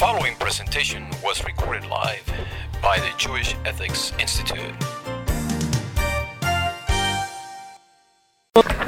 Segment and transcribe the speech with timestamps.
[0.00, 2.24] following presentation was recorded live
[2.82, 4.72] by the Jewish Ethics Institute.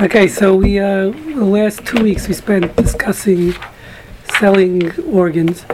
[0.01, 3.53] Okay, so we uh, the last two weeks we spent discussing
[4.39, 5.67] selling organs.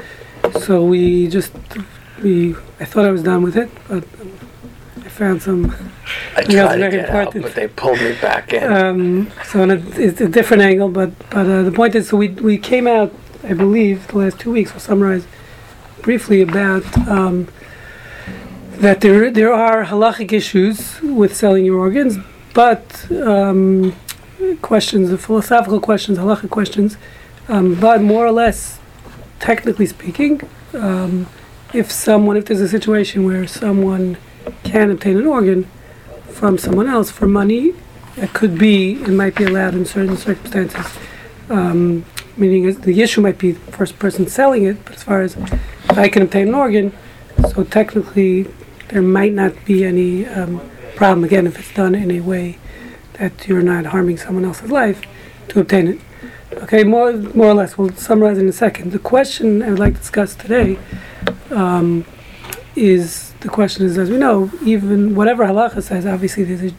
[0.61, 1.53] So we just
[2.21, 4.03] we I thought I was done with it, but
[5.05, 5.71] I found some.
[6.37, 7.45] I Yeah, tried to very get out, important.
[7.45, 8.73] but they pulled me back in.
[8.73, 12.17] Um, so on a, it's a different angle, but but uh, the point is, so
[12.17, 13.13] we we came out,
[13.49, 14.73] I believe, the last two weeks.
[14.73, 15.27] We'll summarize
[16.03, 17.49] briefly about um,
[18.73, 22.19] that there there are halachic issues with selling your organs,
[22.53, 23.97] but um,
[24.61, 26.99] questions, philosophical questions, halachic questions,
[27.49, 28.79] um, but more or less,
[29.41, 30.43] technically speaking,
[30.75, 31.27] um,
[31.73, 34.19] if someone, if there's a situation where someone
[34.63, 35.67] can obtain an organ
[36.29, 37.75] from someone else for money,
[38.17, 40.87] it could be, it might be allowed in certain circumstances.
[41.49, 42.05] Um,
[42.39, 45.37] meaning the issue might be the first person selling it, but as far as
[45.91, 46.93] I can obtain an organ,
[47.51, 48.47] so technically
[48.89, 50.61] there might not be any um,
[50.97, 52.59] problem again if it's done in a way
[53.15, 55.03] that you're not harming someone else's life
[55.49, 56.01] to obtain it.
[56.55, 57.77] Okay, more more or less.
[57.77, 58.93] We'll summarize in a second.
[58.93, 60.79] The question I would like to discuss today
[61.51, 62.05] um,
[62.75, 66.71] is the question is, as we know, even whatever halacha says, obviously there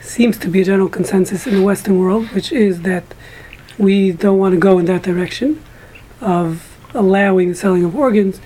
[0.00, 3.04] seems to be a general consensus in the Western world, which is that
[3.78, 5.62] we don't want to go in that direction
[6.20, 8.40] of allowing the selling of organs,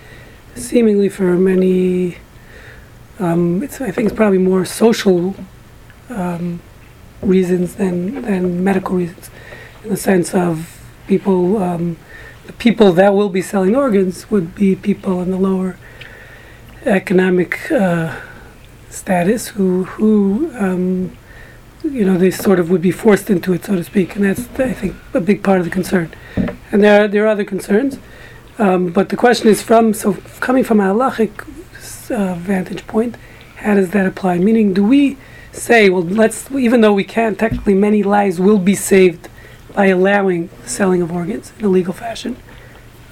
[0.55, 2.19] seemingly for many.
[3.19, 5.35] Um, it's, I think it's probably more social
[6.11, 6.61] um,
[7.23, 9.31] reasons than than medical reasons,
[9.83, 11.57] in the sense of people.
[11.57, 11.97] Um,
[12.47, 15.79] the people that will be selling organs would be people in the lower
[16.85, 18.21] economic uh,
[18.91, 21.17] status who who um,
[21.85, 24.49] you know they sort of would be forced into it, so to speak, and that's
[24.61, 26.13] I think a big part of the concern.
[26.71, 27.99] And there are there are other concerns,
[28.59, 31.47] um, but the question is from so coming from a halachic
[32.11, 33.17] uh, vantage point,
[33.57, 34.39] how does that apply?
[34.39, 35.17] Meaning, do we
[35.53, 39.29] say, well, let's even though we can't technically, many lives will be saved
[39.75, 42.37] by allowing selling of organs in a legal fashion,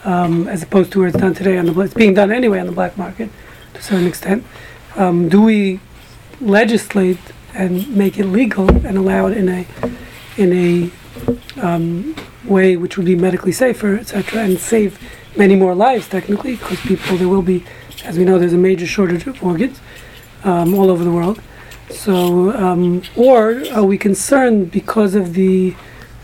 [0.04, 2.66] um, as opposed to where it's done today on the it's being done anyway on
[2.66, 3.31] the black market
[3.75, 4.44] to a certain extent.
[4.97, 5.81] Um, do we
[6.41, 7.19] legislate
[7.55, 9.66] and make it legal and allow it in a
[10.37, 10.91] in a
[11.61, 14.99] um, way which would be medically safer, etc., and save
[15.37, 17.65] many more lives technically, because people there will be,
[18.05, 19.81] as we know, there's a major shortage of organs
[20.44, 21.41] um, all over the world.
[21.91, 25.75] So, um, or are we concerned because of the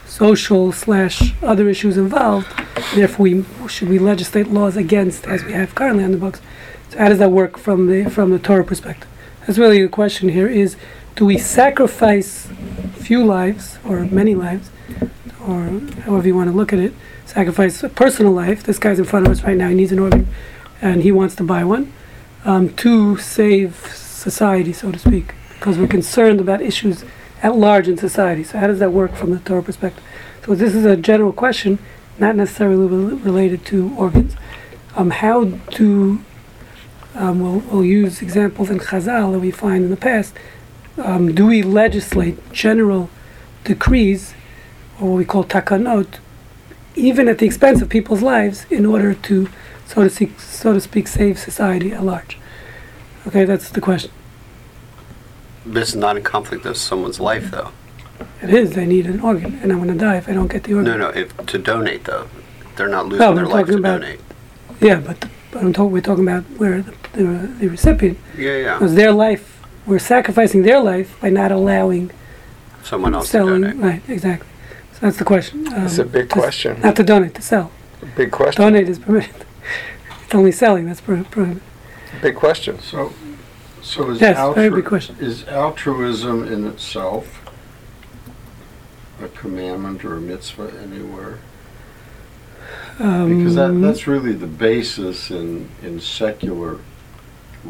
[0.06, 2.46] social slash other issues involved?
[2.94, 6.40] Therefore, we should we legislate laws against, as we have currently on the books.
[6.90, 9.08] So, how does that work from the from the Torah perspective?
[9.46, 10.76] That's really the question here: is
[11.16, 12.46] do we sacrifice
[12.94, 14.70] few lives or many lives,
[15.46, 16.92] or however you want to look at it,
[17.24, 18.62] sacrifice a personal life?
[18.62, 20.28] This guy's in front of us right now; he needs an organ,
[20.80, 21.92] and he wants to buy one
[22.44, 27.04] um, to save society, so to speak, because we're concerned about issues
[27.42, 28.44] at large in society.
[28.44, 30.04] So, how does that work from the Torah perspective?
[30.44, 31.78] So, this is a general question,
[32.18, 34.36] not necessarily rel- related to organs.
[34.94, 36.20] Um, how do
[37.14, 40.34] um, we'll, we'll use examples in Chazal that we find in the past.
[40.98, 43.10] Um, do we legislate general
[43.64, 44.34] decrees,
[45.00, 46.18] or what we call takanot,
[46.94, 49.48] even at the expense of people's lives, in order to,
[49.86, 52.38] so to speak, so to speak, save society at large?
[53.26, 54.10] Okay, that's the question.
[55.66, 57.70] This is not in conflict with someone's life, though.
[58.42, 58.74] It is.
[58.74, 60.92] They need an organ, and I'm going to die if I don't get the organ.
[60.92, 61.08] No, no.
[61.08, 62.28] If to donate, though,
[62.76, 64.20] they're not losing No, their life to talking about- donate.
[64.80, 65.92] Yeah, but, but I'm talking.
[65.92, 67.24] We're talking about where the, the,
[67.58, 68.74] the recipient, Yeah, yeah.
[68.74, 69.55] because their life,
[69.86, 72.10] we're sacrificing their life by not allowing
[72.82, 73.62] Someone else to selling.
[73.62, 73.76] donate.
[73.76, 74.48] Right, exactly.
[74.94, 75.66] So that's the question.
[75.72, 76.80] Um, It's a big to- question.
[76.80, 77.70] Not to donate, to sell.
[78.16, 78.62] Big question.
[78.62, 79.44] Donate is permitted.
[80.24, 81.62] It's only selling that's pro- prohibited.
[82.20, 82.80] Big question.
[82.80, 83.12] So,
[83.82, 85.16] so is, Yes, very big altru- question.
[85.20, 87.42] is altruism in itself
[89.22, 91.38] a commandment or a mitzvah anywhere?
[92.98, 96.78] Because that, Um, that's really the basis in, in secular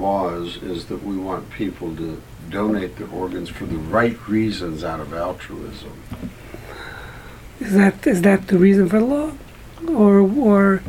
[0.00, 2.20] laws is that we want people to
[2.50, 6.00] donate their organs for the right reasons out of altruism.
[7.60, 9.32] Is that is that the reason for the law,
[9.88, 10.82] or or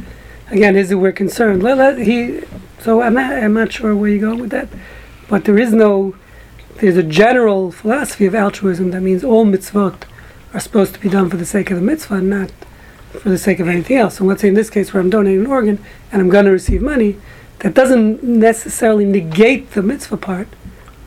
[0.52, 1.64] again is it we're concerned?
[1.64, 2.42] Let, let, he
[2.80, 4.68] so I'm not I'm not sure where you go with that,
[5.30, 6.16] but there is no
[6.78, 10.04] there's a general philosophy of altruism that means all mitzvot
[10.54, 12.52] are supposed to be done for the sake of the mitzvah, not
[13.12, 14.18] for the sake of anything else.
[14.18, 16.52] So let's say in this case where I'm donating an organ and I'm going to
[16.52, 17.18] receive money,
[17.60, 20.48] that doesn't necessarily negate the mitzvah part,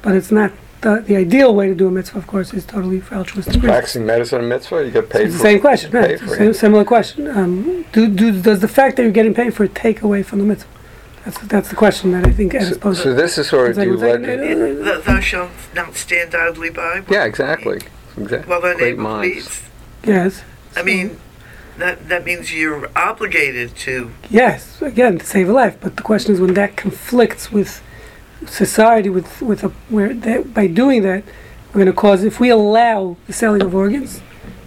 [0.03, 3.01] but it's not the, the ideal way to do a mitzvah, of course, is totally
[3.01, 3.71] for altruistic reasons.
[3.71, 6.21] Practicing medicine and mitzvah, you get paid It's for the same question, Pay right?
[6.21, 7.27] for Same, similar question.
[7.29, 10.39] Um, do, do, does the fact that you're getting paid for it take away from
[10.39, 10.71] the mitzvah?
[11.25, 13.03] That's, that's the question that I think Ed is So, posing.
[13.05, 15.95] so this is sort of It's like, do it's like, leg- uh, Thou shalt not
[15.95, 17.03] stand idly by.
[17.11, 17.81] Yeah, exactly.
[18.17, 18.49] Exactly.
[18.51, 19.33] While thy Great neighbor minds.
[19.35, 19.63] bleeds.
[20.05, 20.43] yes.
[20.77, 21.19] I mean,
[21.79, 24.11] that that means you're obligated to.
[24.29, 25.77] Yes, again, to save a life.
[25.81, 27.83] But the question is when that conflicts with
[28.47, 31.25] society, with with a, where that, by doing that,
[31.69, 32.25] we're going to cause.
[32.25, 34.23] If we allow the selling of organs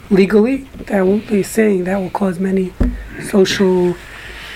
[0.09, 2.73] legally, that will be saying that will cause many
[3.29, 3.95] social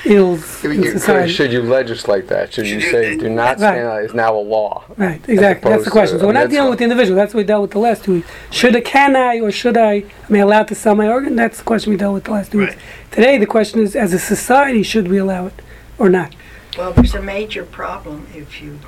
[0.08, 1.32] ills Yeah, but in you're- society.
[1.32, 2.54] Should you legislate that?
[2.54, 3.76] Should you say do not Right.
[3.80, 4.84] stand is now a law?
[4.98, 5.70] Right, exactly.
[5.72, 6.20] That's the question.
[6.20, 7.16] So we're not dealing with the individual.
[7.16, 8.28] That's what we dealt with the last two weeks.
[8.52, 10.04] Should I, can I, or should I?
[10.30, 11.36] Am I allowed to sell my organ?
[11.36, 12.76] That's the question we dealt with the last two weeks.
[13.12, 15.62] Today, the question is, as a society, should we allow it
[15.98, 16.34] or not?
[16.78, 18.80] Well, there's a major problem if you,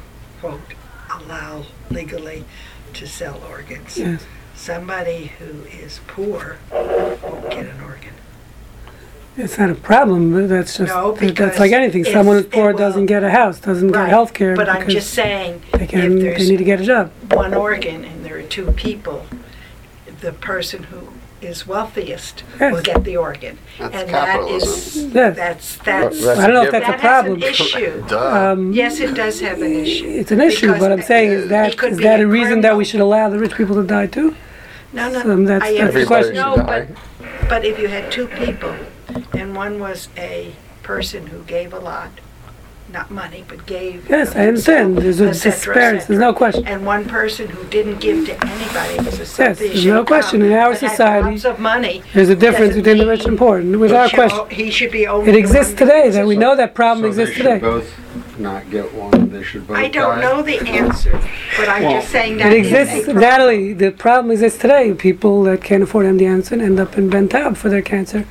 [0.42, 0.60] quote,
[1.12, 2.46] allow legally
[2.94, 3.98] to sell organs.
[3.98, 4.22] Yes.
[4.56, 8.14] Somebody who is poor won't get an organ.
[9.38, 10.34] It's not a problem.
[10.34, 12.04] but That's just No, that- that's like anything.
[12.04, 14.68] Someone who's poor it will- doesn't get a house, doesn't Right, get health care But
[14.70, 16.18] I'm because just saying, they can.
[16.26, 17.12] if They need to get a job.
[17.32, 19.26] one organ and there are two people,
[20.22, 20.98] the person who
[21.42, 22.82] is wealthiest will Yes.
[22.82, 23.58] get the organ.
[23.80, 24.74] That's And that capitalism.
[24.74, 25.36] is, Yes.
[25.38, 27.44] that's, That's that's, I don't know if a that's a that has an problem.
[27.50, 28.04] issue.
[28.10, 28.52] Duh.
[28.52, 30.06] Um, Yes, it does have an issue.
[30.06, 32.24] It's an issue, Because but I'm saying is it that could is be that a
[32.24, 32.78] a reason that criminal.
[32.80, 34.36] we should allow the rich people to die too?
[34.92, 36.08] No, no, So that's- I that's the understand.
[36.08, 36.36] question.
[36.36, 36.88] No, but,
[37.48, 38.74] but if you had two people,
[39.40, 40.54] and one was a
[40.84, 42.10] person who gave a lot,
[42.92, 44.10] not money, but gave.
[44.10, 44.98] Yes, I understand.
[44.98, 46.06] There's a et disparity.
[46.08, 46.66] There's no question.
[46.68, 50.42] And one person who didn't give to anybody, it was a there's no question.
[50.42, 52.02] In our but society, of money.
[52.14, 53.58] There's a difference doesn't between the rich mean and poor.
[53.60, 55.30] And with he our should question, o- He should be only.
[55.30, 56.10] it the exists one today.
[56.10, 57.60] That we know that problem So exists they today.
[57.60, 59.84] both not get one, they should both die?
[59.84, 61.12] I don't know the answer,
[61.58, 63.22] but I'm just saying that It is exists, a problem.
[63.22, 63.74] Natalie.
[63.74, 64.94] The problem exists today.
[64.94, 68.26] People that can't afford MD Anderson end up in Ben Taub for their cancer,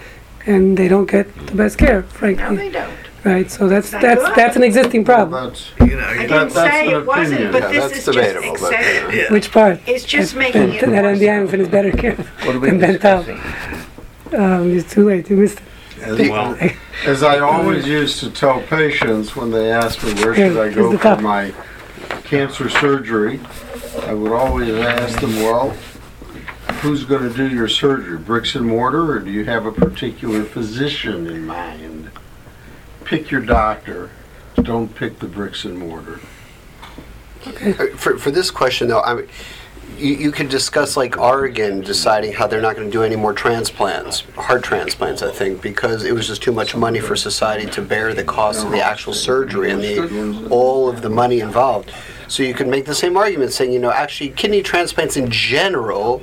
[0.49, 2.57] and they don't get the best care, No, frankly.
[2.57, 2.93] they don't.
[3.25, 3.51] Right.
[3.51, 4.35] So that's Not that's good.
[4.37, 5.45] that's an existing Well, problem.
[5.51, 7.53] that's, You know, I you didn't that's say an it wasn't, opinion.
[7.53, 9.15] but Yeah, this that's is just debatable, but, accepted.
[9.19, 9.33] yeah.
[9.33, 9.81] Which part?
[9.87, 12.15] It's just That- making it that more MD Anderson is better care
[12.45, 13.27] What are we than Ben Taub.
[13.27, 14.41] discussing?
[14.41, 15.29] Um, it's too late.
[15.29, 15.59] You missed
[16.01, 16.03] it.
[16.03, 16.57] as, Well,
[17.07, 20.63] as I always used to tell patients when they ask me where Here, should I
[20.65, 21.21] here's go the for top.
[21.21, 21.53] my
[22.25, 23.41] cancer surgery,
[24.07, 25.75] I would always ask them, well,
[26.79, 30.45] who's going to do your surgery, bricks and mortar, or do you have a particular
[30.45, 32.11] physician in mind?
[33.05, 34.11] Pick your doctor.
[34.57, 36.21] Don't pick the bricks and mortar.
[37.47, 39.29] Uh, For, for this question though, I mean,
[39.97, 43.33] you, you could discuss like Oregon deciding how they're not going to do any more
[43.33, 47.83] transplants, heart transplants, I think, because it was just too much money for society to
[47.83, 51.93] bear the cost of the actual surgery and the, all of the money involved.
[52.29, 56.23] So you could make the same argument saying, you know, actually kidney transplants in general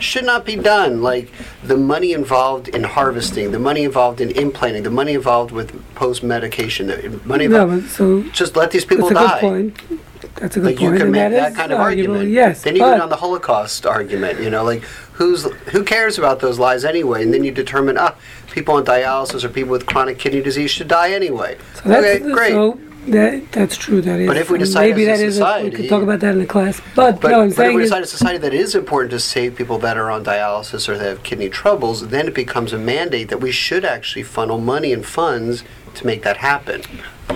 [0.00, 1.02] should not be done.
[1.02, 1.30] Like
[1.62, 6.22] the money involved in harvesting, the money involved in implanting, the money involved with post
[6.22, 9.14] medication, the money No, so Just let these people die.
[9.14, 9.60] that's a die.
[9.62, 10.34] good point.
[10.36, 12.30] That's a good Like you can and make that is kind of argument.
[12.30, 14.40] Yes, Then you go down the Holocaust argument.
[14.40, 14.82] You know, like
[15.12, 17.22] who's who cares about those lies anyway?
[17.22, 18.14] And then you determine, ah,
[18.50, 21.56] people on dialysis or people with chronic kidney disease should die anyway.
[21.74, 22.52] so that's okay, great.
[22.52, 24.00] so that that's true.
[24.00, 24.26] That is.
[24.26, 26.20] But if we and decide maybe as a that is we society- could talk about
[26.20, 26.80] that in the class.
[26.94, 29.10] But, but, no, I'm but if we decide as a society that it is important
[29.12, 32.72] to save people that are on dialysis or that have kidney troubles, then it becomes
[32.72, 36.82] a mandate that we should actually funnel money and funds to make that happen.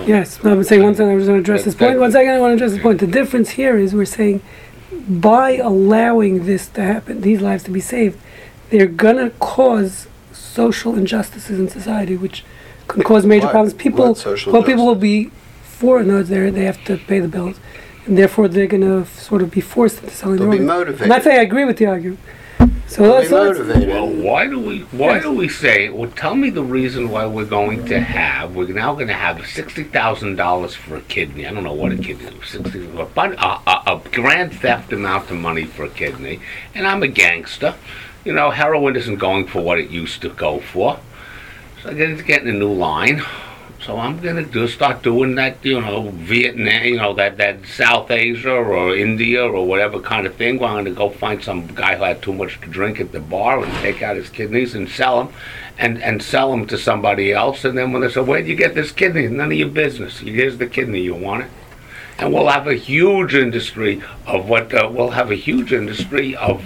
[0.05, 1.09] Yes, no, I'm saying one thing.
[1.09, 1.99] I was going to address this point.
[1.99, 2.99] One second, I want to address this point.
[2.99, 4.41] The difference here is we're saying
[5.07, 8.19] by allowing this to happen, these lives to be saved,
[8.69, 12.43] they're going to cause social injustices in society, which
[12.87, 13.51] can cause major What?
[13.51, 13.73] problems.
[13.73, 15.31] People, What social well, people will be
[15.79, 17.57] for no, they they have to pay the bills,
[18.05, 20.67] and therefore they're going to sort of be forced into selling They'll be organs.
[20.67, 21.03] motivated.
[21.03, 22.19] I'm not saying I agree with the argument.
[22.87, 23.89] So They'll let's, be let's motivated.
[23.89, 25.23] Well, why do we why Yes.
[25.23, 25.89] do we say?
[25.89, 28.55] Well, tell me the reason why we're going to have.
[28.55, 31.45] We're now going to have sixty thousand dollars for a kidney.
[31.47, 32.49] I don't know what a kidney is.
[32.49, 36.39] Sixty, but a, a, a grand theft amount of money for a kidney.
[36.75, 37.75] And I'm a gangster.
[38.25, 40.99] You know, heroin isn't going for what it used to go for.
[41.83, 43.21] So again, it's getting a new line.
[43.89, 48.11] So I'm gonna do start doing that, you know, Vietnam, you know, that that South
[48.11, 50.59] Asia or India or whatever kind of thing.
[50.59, 53.19] Where I'm gonna go find some guy who had too much to drink at the
[53.19, 55.33] bar and take out his kidneys and sell them,
[55.79, 57.65] and and sell them to somebody else.
[57.65, 60.19] And then when they say, "Where'd you get this kidney?" None of your business.
[60.19, 61.01] Here's the kidney.
[61.01, 61.49] You want it?
[62.19, 66.61] And we'll have a huge industry of what uh, we'll have a huge industry of.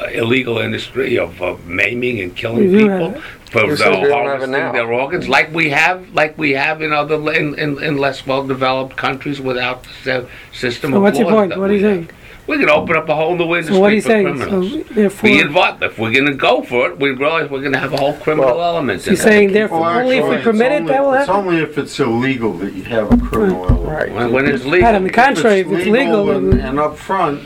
[0.00, 3.22] Uh, illegal industry of uh, maiming and killing We do people it.
[3.50, 6.52] for the says we don't have it harvesting their organs, like we have, like we
[6.52, 11.02] have in other in, in, in less well developed countries without the system So of
[11.02, 11.56] what's your point?
[11.56, 11.98] What do you we have.
[12.06, 12.14] think?
[12.46, 14.24] We can open up a whole new industry So what are you for saying?
[14.26, 14.72] criminals.
[14.72, 15.82] So therefore, Be involved.
[15.82, 18.76] If we're gonna go for it, we realize we're gonna have a whole criminal Well,
[18.76, 19.04] element.
[19.04, 21.56] you're saying therefore Well, only if we permit it's it, that will only- It's only
[21.58, 23.88] if it's illegal that you have a criminal element.
[23.88, 24.12] Right.
[24.12, 24.94] when, when it's legal.
[24.94, 27.44] on the contrary, if it's legal, and, then and upfront, Uh,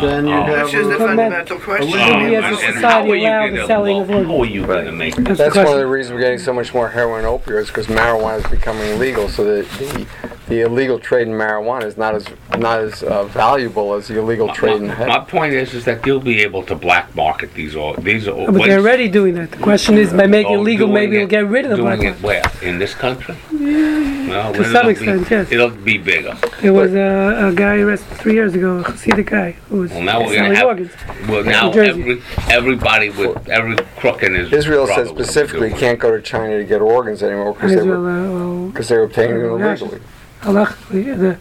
[0.00, 0.42] then you oh.
[0.42, 1.90] have Which is the a- fundamental question.
[1.90, 4.00] legal- Oh, we as a and- and society how are you allow the gonna selling
[4.00, 4.26] of organs?
[4.28, 6.72] How are you gonna make That's That's one of the reasons we're getting so much
[6.74, 9.28] more heroin and opioids because marijuana is becoming legal.
[9.28, 10.06] So that the
[10.50, 12.26] the illegal trade in marijuana is not as
[12.58, 15.18] not as uh, valuable as the illegal trade in My, heroin.
[15.18, 17.76] my point is, is that you'll be able to black market these.
[17.76, 18.32] Or these are.
[18.32, 19.52] Oh, But they're already doing that.
[19.52, 21.76] The question is, by making it Oh, legal, maybe it- we'll get rid of the
[21.78, 22.24] black Doing market.
[22.24, 22.68] it where?
[22.68, 23.36] In this country?
[23.52, 25.52] Well, To some extent, be, yes.
[25.52, 26.36] It'll be bigger.
[26.60, 30.02] There was a, a guy arrested three years ago, a the guy, who was Well,
[30.02, 30.66] now we're gonna have.
[30.66, 30.92] organs.
[31.28, 34.52] Well, now every, everybody with every crook in his.
[34.52, 37.78] Israel brother said specifically doing can't go to China to get organs anymore because they
[37.78, 39.66] Israel, were uh, well, because they were obtaining them Yeah.
[39.66, 40.00] illegally.
[40.42, 41.38] Halachically, the,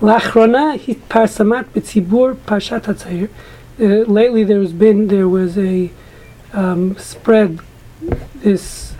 [0.00, 3.30] Lachrona hitparsamat b'tzibur parshat.
[3.78, 5.90] Uh, lately there's been, there was a
[6.52, 7.60] um, spread,
[8.36, 8.94] this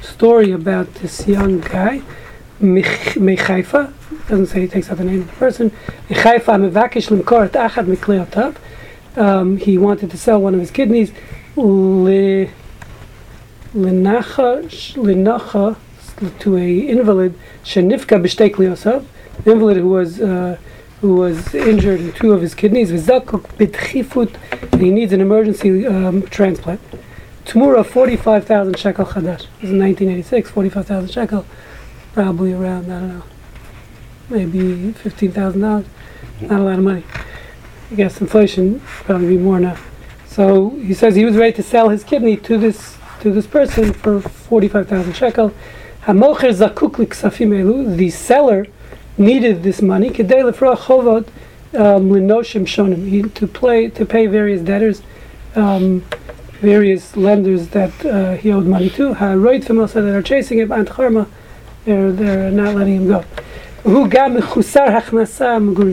[0.00, 2.02] story about this young guy,
[2.60, 3.92] Mechaifa,
[4.28, 5.70] doesn't say he takes out the name of the person.
[6.08, 8.56] Mechaifa mevakish limkor et achad mikleotav.
[9.16, 11.12] Um, he wanted to sell one of his kidneys.
[13.74, 14.64] Linacha,
[14.94, 15.76] linacha
[16.38, 19.06] to a invalid shenifka b'shtei an
[19.50, 20.56] invalid who was uh,
[21.00, 23.00] who was injured in two of his kidneys, and
[24.80, 26.80] he needs an emergency um, transplant.
[27.44, 29.46] Tamura, 45,000 shekel chadash.
[29.60, 31.44] This is 1986, 45,000 shekel,
[32.12, 33.24] probably around, I don't know,
[34.28, 35.56] maybe $15,000.
[35.56, 35.84] Not
[36.40, 37.04] a lot of money.
[37.92, 39.76] I guess inflation probably be more now.
[40.24, 43.92] So he says he was ready to sell his kidney to this to this person
[43.92, 45.52] for 45,000 shekel.
[46.04, 47.94] Hamocher zakuk liksafim elu.
[47.94, 48.66] The seller
[49.18, 50.08] needed this money.
[50.08, 51.28] Kedei lefra chovot
[51.78, 52.08] um,
[52.64, 53.34] shonim.
[53.34, 55.02] To play to pay various debtors,
[55.54, 56.00] um,
[56.62, 59.12] various lenders that uh, he owed money to.
[59.12, 60.72] Haroit familsa that are chasing him.
[60.72, 61.28] Ant charma,
[61.84, 63.22] they're they're not letting him go.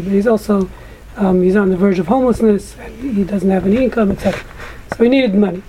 [0.09, 0.69] He's also
[1.19, 4.41] um, he's on the verge of homelessness and he doesn't have any income, etc.
[4.95, 5.61] So he needed money.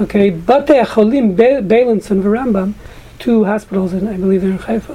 [0.00, 2.72] Okay, Bate Acholim Beilinson Rambam,
[3.18, 4.94] two hospitals in I believe they're in Haifa.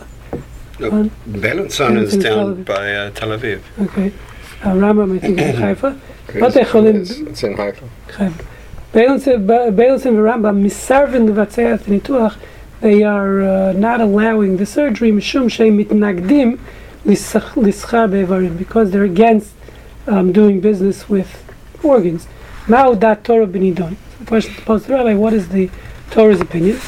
[0.79, 1.11] One.
[1.29, 3.61] Belenson is Belenson, down by uh, Tel Aviv.
[3.79, 4.11] Okay,
[4.63, 5.99] uh, Rambam I think is in Haifa.
[6.27, 7.87] Bate it's, Acholim it's in Haifa.
[8.93, 12.37] Beilinson Beilinson Rambam Misarvin Levatzei Nituach.
[12.79, 16.59] They are uh, not allowing the surgery mishum sheim mitnagdim
[17.05, 19.53] lischar be'evarim because they're against
[20.11, 21.29] um, doing business with
[21.83, 22.27] organs.
[22.67, 23.95] Mao dat Torah benidon.
[24.19, 25.71] The question posed to rabbi: What is the
[26.11, 26.79] Torah's opinion?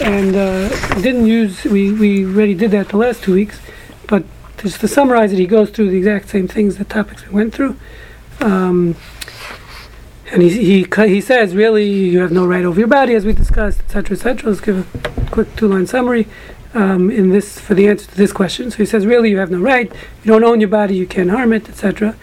[0.00, 0.68] And uh,
[1.00, 1.64] didn't use.
[1.64, 3.60] We we already did that the last two weeks,
[4.08, 4.24] but
[4.56, 7.54] just to summarize it, he goes through the exact same things, the topics we went
[7.54, 7.76] through.
[8.40, 8.96] Um,
[10.32, 13.32] and he, he he says really you have no right over your body as we
[13.32, 16.28] discussed etc etc let's give a quick two-line summary
[16.72, 19.50] um, in this for the answer to this question so he says really you have
[19.50, 22.14] no right you don't own your body you can't harm it etc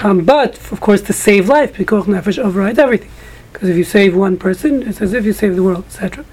[0.00, 3.10] um, but of course to save life because nefesh overrides everything
[3.52, 6.24] because if you save one person it's as if you save the world etc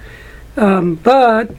[0.56, 1.50] um, but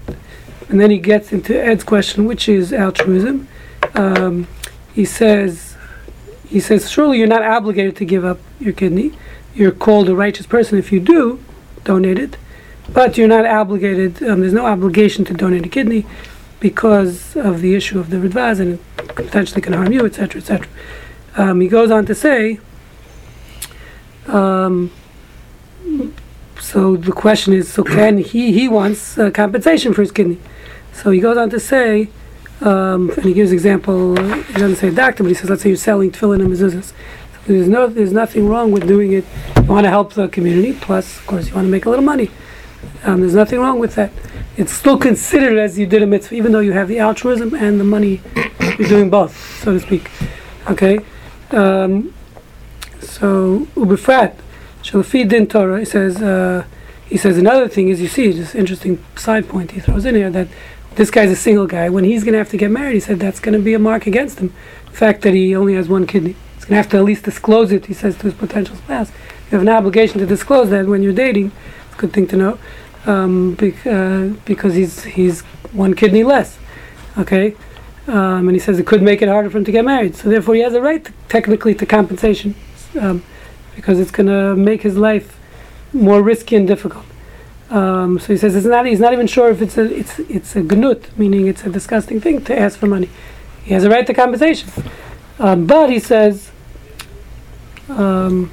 [0.69, 3.47] and then he gets into Ed's question, which is altruism.
[3.93, 4.47] Um,
[4.93, 5.75] he says,
[6.47, 9.13] he says, surely you're not obligated to give up your kidney.
[9.53, 11.39] You're called a righteous person if you do
[11.83, 12.37] donate it,
[12.91, 14.23] but you're not obligated.
[14.23, 16.05] Um, there's no obligation to donate a kidney
[16.59, 20.67] because of the issue of the Radbaz and it potentially can harm you, etc., etc.
[21.35, 22.59] Um, he goes on to say,
[24.27, 24.91] um,
[26.59, 30.39] so the question is, so can he, he wants uh, compensation for his kidney.
[30.93, 32.09] So he goes on to say,
[32.61, 35.77] um, and he gives example, he doesn't say doctor, but he says, let's say you're
[35.77, 36.93] selling tefillin and mezuzahs.
[36.93, 39.25] So there's no, there's nothing wrong with doing it.
[39.57, 42.05] You want to help the community, plus, of course, you want to make a little
[42.05, 42.29] money.
[43.03, 44.11] Um, there's nothing wrong with that.
[44.55, 47.79] It's still considered as you did a mitzvah, even though you have the altruism and
[47.79, 48.21] the money.
[48.77, 50.09] You're doing both, so to speak.
[50.69, 50.99] Okay.
[51.53, 52.13] Um,
[52.99, 54.35] so ubefrat,
[54.81, 55.79] shalafi din Torah.
[55.79, 56.21] He says.
[56.21, 56.65] Uh,
[57.13, 60.31] he says another thing is you see this interesting side point he throws in here
[60.31, 60.47] that
[60.95, 61.87] this guy's a single guy.
[61.89, 63.79] When he's going to have to get married, he said that's going to be a
[63.79, 64.51] mark against him.
[64.87, 66.35] The fact that he only has one kidney.
[66.55, 67.85] He's going to have to at least disclose it.
[67.85, 69.09] He says to his potential spouse.
[69.09, 71.51] You have an obligation to disclose that when you're dating.
[71.85, 72.59] It's a good thing to know
[73.05, 75.41] um, bec- uh, because he's he's
[75.71, 76.57] one kidney less.
[77.17, 77.55] Okay,
[78.07, 80.15] um, and he says it could make it harder for him to get married.
[80.15, 82.55] So therefore, he has a right to, technically to compensation
[82.99, 83.23] um,
[83.75, 85.39] because it's going to make his life
[85.93, 87.05] more risky and difficult.
[87.69, 88.85] Um, so he says it's not.
[88.85, 92.19] He's not even sure if it's a it's it's a gnut, meaning it's a disgusting
[92.19, 93.09] thing to ask for money.
[93.63, 94.69] He has a right to compensation,
[95.39, 96.51] um, but he says.
[97.89, 98.51] Um,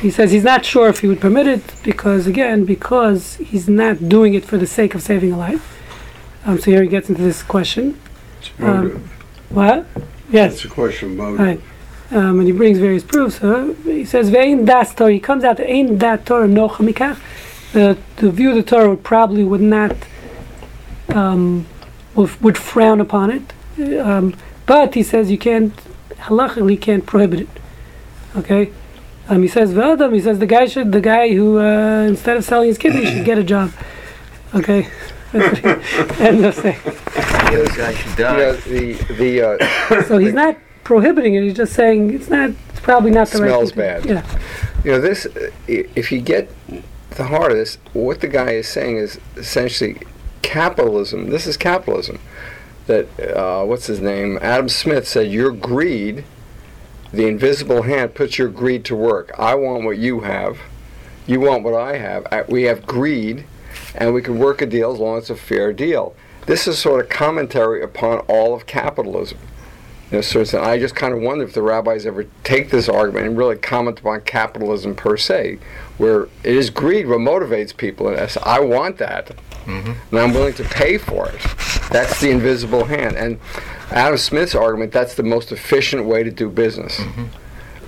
[0.00, 4.08] he says he's not sure if he would permit it because again because he's not
[4.08, 5.78] doing it for the sake of saving a life.
[6.46, 8.00] Um, so here he gets into this question.
[8.62, 9.10] Um,
[9.50, 9.86] what?
[10.30, 10.54] Yes.
[10.54, 11.40] It's a question motive.
[11.40, 11.60] Right.
[12.12, 13.38] Um, and he brings various proofs.
[13.84, 17.18] He says, "Ve'in das Torah." He comes out to "Ein dat Torah nocha mikach."
[17.72, 19.96] The the view of the Torah would probably would not
[21.10, 21.66] um,
[22.16, 24.34] would, would frown upon it, um,
[24.66, 25.72] but he says you can't
[26.26, 27.48] halachically can't prohibit it.
[28.36, 28.72] Okay.
[29.28, 32.44] Um, he says "V'adam." He says the guy should the guy who uh, instead of
[32.44, 33.72] selling his kidney should get a job.
[34.52, 34.88] Okay.
[35.32, 36.78] End of saying.
[36.84, 38.52] The other guy should die.
[38.52, 41.42] the the uh, So he's not prohibiting it.
[41.42, 42.50] He's just saying it's not.
[42.70, 44.02] It's probably not the Smells right.
[44.02, 44.24] thing to- bad.
[44.34, 44.40] Yeah.
[44.84, 45.26] you know this.
[45.26, 46.50] uh, If you get
[47.10, 49.98] the heart of this, what the guy is saying is essentially
[50.42, 51.30] capitalism.
[51.30, 52.18] This is capitalism.
[52.86, 54.38] That uh, what's his name?
[54.42, 56.24] Adam Smith said, "Your greed,
[57.12, 59.32] the invisible hand, puts your greed to work.
[59.38, 60.58] I want what you have.
[61.26, 62.26] You want what I have.
[62.32, 63.44] I, we have greed,
[63.94, 66.14] and we can work a deal as long as it's a fair deal."
[66.46, 69.38] This is sort of commentary upon all of capitalism.
[70.10, 73.26] You know, so I just kind of wonder if the rabbis ever take this argument
[73.26, 75.58] and really comment upon capitalism per se,
[75.98, 78.08] where it is greed what motivates people.
[78.08, 79.28] And it's, I want that,
[79.66, 79.92] mm-hmm.
[80.10, 81.40] and I'm willing to pay for it.
[81.90, 83.16] That's the invisible hand.
[83.16, 83.38] And
[83.92, 86.96] Adam Smith's argument, that's the most efficient way to do business.
[86.96, 87.26] Mm-hmm.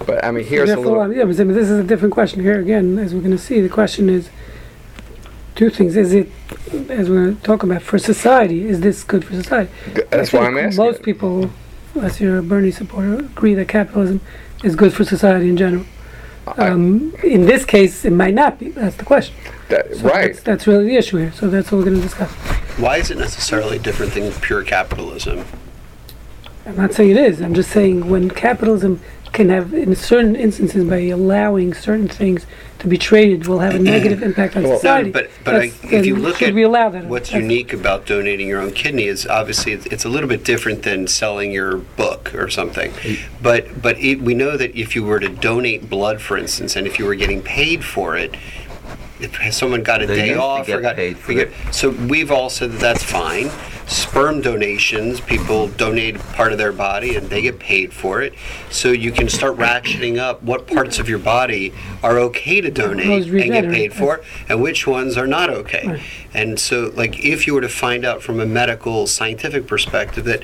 [0.06, 1.12] But I mean, here's a little.
[1.12, 2.98] yeah, but this is a different question here again.
[2.98, 4.30] As we're going to see, the question is
[5.54, 6.28] two things: Is it,
[6.88, 8.66] as we're talking about, for society?
[8.66, 9.70] Is this good for society?
[10.10, 10.84] That's I why I'm asking.
[10.84, 11.50] Most people,
[11.94, 14.20] unless you're a Bernie supporter, agree that capitalism
[14.64, 15.84] is good for society in general.
[16.46, 18.70] I- Um, in this case, it might not be.
[18.70, 19.34] That's the question.
[19.68, 20.32] that- So right.
[20.32, 21.32] That's, that's really the issue here.
[21.32, 22.30] So that's what we're going to discuss.
[22.78, 25.44] Why is it necessarily different than pure capitalism?
[26.66, 27.40] I'm not saying it is.
[27.40, 29.00] I'm just saying when capitalism
[29.32, 32.46] can have, in certain instances, by allowing certain things
[32.82, 35.10] to be traded, will have a negative impact on Well- No, society.
[35.10, 37.06] but but I, if you look at we allow that?
[37.06, 40.44] what's That's- unique about donating your own kidney is obviously it's, it's a little bit
[40.44, 42.92] different than selling your book or something.
[43.40, 46.86] But but it, we know that if you were to donate blood, for instance, and
[46.86, 48.34] if you were getting paid for it.
[49.20, 51.52] If someone got a They day off or got paid for we it.
[51.70, 53.50] so we've all said that that's fine.
[53.86, 58.32] Sperm donations, people donate part of their body and they get paid for it.
[58.70, 63.26] So you can start ratcheting up what parts of your body are okay to donate
[63.44, 66.00] and get paid for, and which ones are not okay.
[66.34, 70.42] And so, like, if you were to find out from a medical, scientific perspective that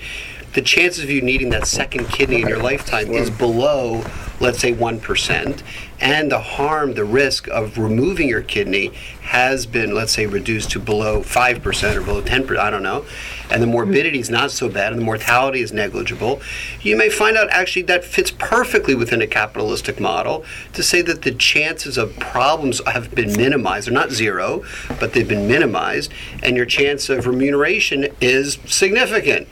[0.55, 4.03] the chances of you needing that second kidney in your lifetime is below,
[4.41, 5.63] let's say, 1%,
[6.01, 10.79] and the harm, the risk of removing your kidney has been, let's say, reduced to
[10.79, 13.05] below 5% or below 10%, I don't know,
[13.51, 16.41] and the morbidity is not so bad and the mortality is negligible,
[16.83, 21.23] you may find out actually that fits perfectly within a capitalistic model to say that
[21.23, 23.87] the chances of problems have been minimized.
[23.89, 24.63] They're not zero,
[25.01, 29.49] but they've been minimized, and your chance of remuneration is significant.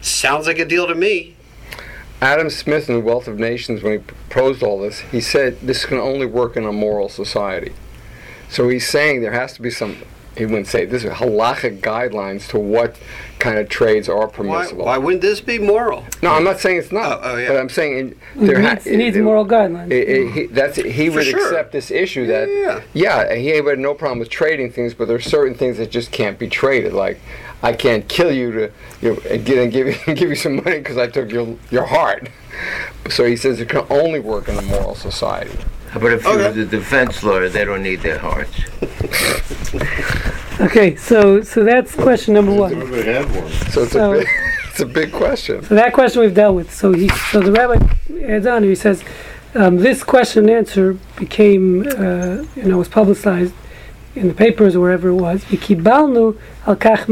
[0.00, 1.33] Sounds like a deal to me.
[2.24, 5.84] Adam Smith in The Wealth of Nations, when he proposed all this, he said this
[5.84, 7.74] can only work in a moral society.
[8.48, 9.98] So he's saying there has to be some
[10.36, 12.96] he wouldn't say this is halachic guidelines to what
[13.38, 14.84] kind of trades are permissible.
[14.86, 16.02] why wouldn't this be moral?
[16.22, 17.20] No, I'm not saying it's not.
[17.22, 17.48] Oh, oh, yeah.
[17.48, 19.92] But I'm saying in, It there ha- needs, it needs moral guidelines.
[19.92, 21.40] it- it- he, that's he For would sure.
[21.46, 25.06] accept this issue that Yeah, yeah, yeah, he had no problem with trading things, but
[25.06, 26.92] there's certain things that just can't be traded.
[26.94, 27.20] Like
[27.64, 30.56] I can't kill you to you know, and get and give you give you some
[30.56, 32.28] money because I took your your heart.
[33.10, 35.56] So he says it can only work in a moral society.
[35.94, 36.42] But if Okay.
[36.42, 38.52] you're the defense lawyer, they don't need their hearts.
[40.60, 42.72] Okay, so so that's question number one.
[42.72, 43.50] Everybody had one.
[43.72, 44.28] So it's So- a big,
[44.70, 45.64] it's a big question.
[45.64, 46.72] So that question we've dealt with.
[46.72, 47.84] So he, so the rabbi
[48.24, 48.62] adds on.
[48.62, 49.02] He says,
[49.56, 53.52] um, this question and answer became, uh, you know, was publicized
[54.14, 55.44] in the papers or wherever it was.
[55.44, 57.06] Al kach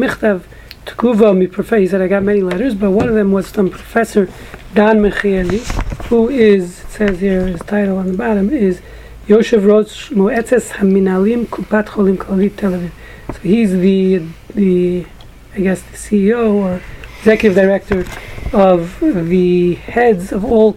[1.79, 4.29] He said I got many letters, but one of them was from Professor
[4.75, 5.61] Dan Michaeli,
[6.07, 8.81] who is it says here his title on the bottom is
[9.27, 12.91] Yoshev Rosh Moetzes Haminalim Kupat Cholim Klalit Tel Aviv.
[13.33, 14.23] So he's the
[14.55, 15.07] the
[15.55, 16.81] I guess the CEO or
[17.19, 18.07] executive director
[18.53, 20.75] of the heads of all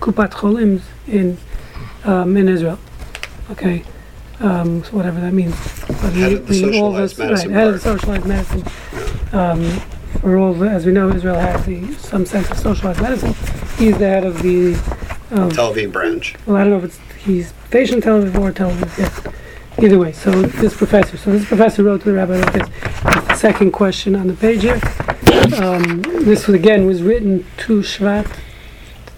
[0.00, 1.38] Kupat Cholims in
[2.04, 2.78] um, in Israel.
[3.50, 3.84] Okay,
[4.40, 5.54] um, so whatever that means.
[5.86, 8.64] But Head of the all socialized those- medicine right, head of the socialized medicine.
[9.32, 9.80] Um,
[10.20, 13.34] for all, the, as we know, Israel has the, some sense of socialized medicine.
[13.78, 14.72] He's the head of the.
[15.30, 16.34] Of, Tel Aviv branch.
[16.46, 18.98] well, I don't know if it's he's patient Tel Aviv or Tel Aviv.
[18.98, 19.34] Yes.
[19.78, 22.68] Either way, so this professor, so this professor wrote to the rabbi like this.
[22.68, 24.80] It's the second question on the page here.
[25.62, 28.26] Um, this was again was written to Shvat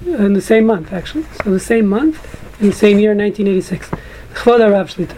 [0.04, 1.24] in the same month, actually.
[1.44, 2.18] So the same month
[2.60, 3.90] in the same year, 1986.
[4.38, 5.16] Chvod Arav Shlita.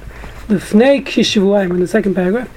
[0.48, 2.48] Lefnei Kishivuayim in the second paragraph.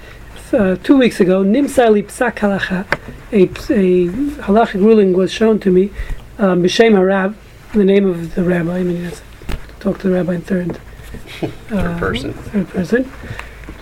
[0.50, 2.86] Uh, two weeks ago, Nimsar li psak halacha,
[3.32, 4.08] a, a
[4.44, 5.90] halachic ruling was shown to me,
[6.38, 7.34] um, b'shem harav,
[7.74, 8.78] in the name of the rabbi.
[8.78, 9.20] I mean, yes,
[9.78, 10.80] talk to the rabbi in third,
[11.70, 12.32] uh, person.
[12.32, 13.12] Third person.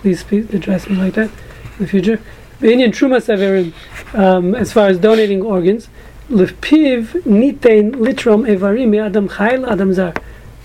[0.01, 2.19] Please address me like that in the future.
[2.61, 3.73] Indian truma severim,
[4.13, 5.87] um, as far as donating organs,
[6.29, 10.13] lepiv nitein litrom evarim adam chayil adam zar,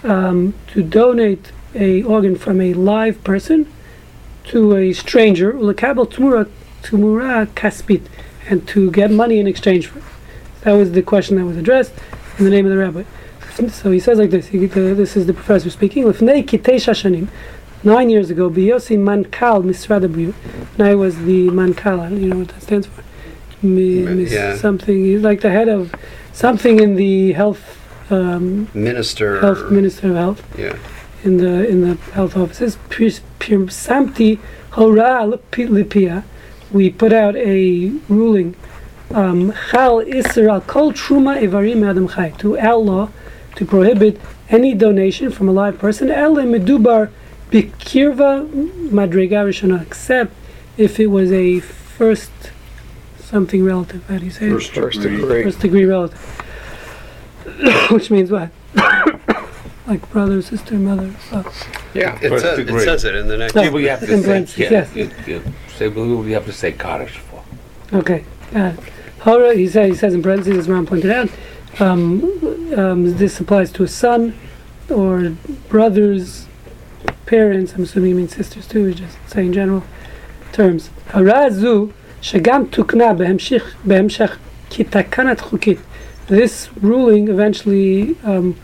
[0.03, 3.71] um, to donate a organ from a live person
[4.45, 6.49] to a stranger, ulekabel tumura
[6.83, 8.03] tumura kaspit,
[8.49, 10.05] and to get money in exchange for it.
[10.63, 11.93] That was the question that was addressed
[12.39, 13.05] in the name of the rabbi.
[13.71, 14.47] So he says like this.
[14.49, 16.05] He, the, this is the professor speaking.
[16.05, 17.29] Lefnei kitesha shanim,
[17.83, 20.35] nine years ago, biyosi mankal misrad habriyut.
[20.79, 22.19] And I was the mankal.
[22.21, 23.03] You know what that stands for.
[23.61, 24.57] Mi, mis- yeah.
[24.57, 25.05] Something.
[25.05, 25.93] He's like the head of
[26.33, 27.75] something in the health.
[28.11, 29.39] Um, Minister.
[29.41, 30.79] health minister of health Yeah.
[31.25, 32.77] In the in the health offices.
[32.89, 34.39] Pir- Pirsamti
[34.73, 36.25] hora lipia.
[36.71, 38.55] We put out a ruling.
[39.11, 43.09] Um, Chal isra al kol truma evarim adam chai to outlaw,
[43.57, 46.11] to prohibit any donation from a live person.
[46.11, 47.11] Ele medubar
[47.51, 48.47] bikirva
[48.91, 50.35] madrega rishona, except
[50.77, 52.31] if it was a first
[53.19, 54.05] something relative.
[54.09, 54.53] How do you say it?
[54.53, 55.17] First First degree.
[55.21, 55.43] degree.
[55.43, 56.21] First degree relative.
[57.91, 58.51] Which means what?
[59.89, 61.13] Like brother, sister, mother.
[61.31, 61.45] So.
[61.95, 62.19] Yeah.
[62.23, 62.85] It First says, it degree.
[62.85, 63.55] says it in the next.
[63.55, 63.63] No.
[63.63, 64.95] Yeah, but you have to In say, parentheses, yeah, yes.
[64.95, 65.43] you, you
[65.77, 67.43] say, well, you have to say Kaddish for.
[67.93, 68.25] Okay.
[68.55, 68.75] Uh,
[69.21, 71.29] Hora, he says, he says in parentheses, as Ron pointed out,
[71.81, 72.23] um,
[72.77, 74.39] um, this applies to a son
[74.91, 75.31] or
[75.69, 76.47] brothers,
[77.27, 77.73] parents.
[77.75, 78.85] I'm assuming he means sisters too.
[78.87, 79.85] He's just saying general
[80.53, 80.91] terms.
[81.09, 84.39] Harazu shagam tukna behemshich behemshech
[84.71, 85.81] kitakanat chukit.
[86.27, 88.57] This ruling eventually um,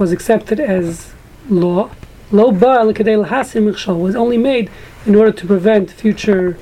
[0.00, 1.12] was accepted as
[1.50, 1.90] law.
[2.32, 4.70] Lo ba was only made
[5.04, 6.56] in order to prevent future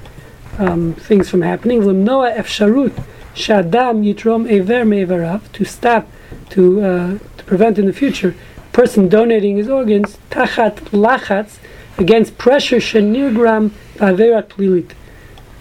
[0.59, 1.83] um, things from happening.
[1.83, 2.95] Limnoa efsharut
[3.35, 6.09] shadam yitrom ever me'everav to stop,
[6.51, 8.35] to uh, to prevent in the future,
[8.73, 11.59] person donating his organs tachat lachatz
[11.97, 14.91] against pressure shenirgram ba'averat plilit.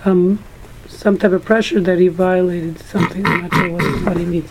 [0.03, 0.43] Um,
[0.87, 3.23] some type of pressure that he violated something.
[3.23, 4.49] I'm not sure what, what he means.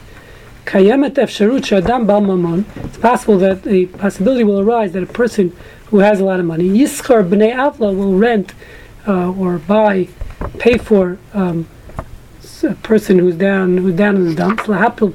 [0.67, 2.65] Kayemet bal mamon.
[2.85, 6.47] It's possible that a possibility will arise that a person who has a lot of
[6.47, 8.53] money, yischar b'nei avla, will rent
[9.07, 10.09] uh, or buy,
[10.59, 11.69] pay for um,
[12.65, 14.65] a person who's down who's down in the dumps.
[14.65, 15.15] Lahapil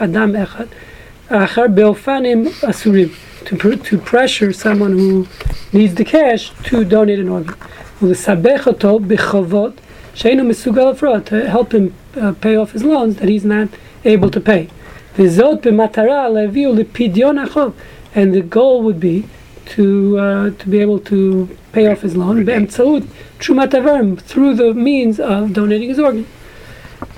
[0.00, 0.68] adam echad
[1.28, 5.26] achar beofanim asurim to to pressure someone who
[5.74, 7.54] needs the cash to donate an organ.
[8.00, 8.14] To
[11.48, 13.68] help him uh, pay off his loans that he's not
[14.04, 14.70] able to pay.
[18.14, 19.28] And the goal would be
[19.66, 23.00] to uh, to be able to pay off his loan through
[24.54, 26.26] the means of donating his organ.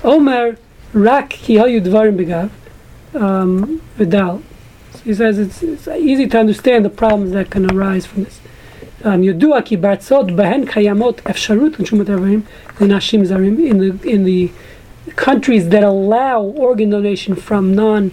[0.03, 0.57] Omer
[0.93, 2.49] rak ki hayu dvarim begav
[3.97, 4.41] vidal.
[5.03, 8.39] He says it's, it's, easy to understand the problems that can arise from this.
[9.03, 9.23] Um,
[13.69, 14.51] in the in the
[15.15, 18.11] countries that allow organ donation from non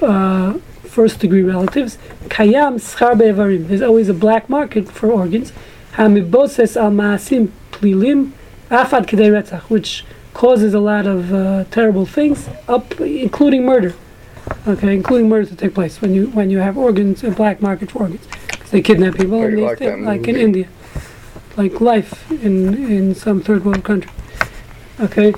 [0.00, 3.68] uh, first degree relatives, kayam schar be'evarim.
[3.68, 5.52] There's always a black market for organs.
[5.94, 8.32] Hamiboses al maasim plilim
[8.70, 13.94] afad which causes a lot of uh, terrible things, up including murder.
[14.66, 17.90] Okay, including murder to take place when you when you have organs a black market
[17.90, 18.26] for organs.
[18.70, 20.68] They kidnap people and they like, like in India,
[21.56, 24.10] like life in in some third world country.
[25.00, 25.34] Okay.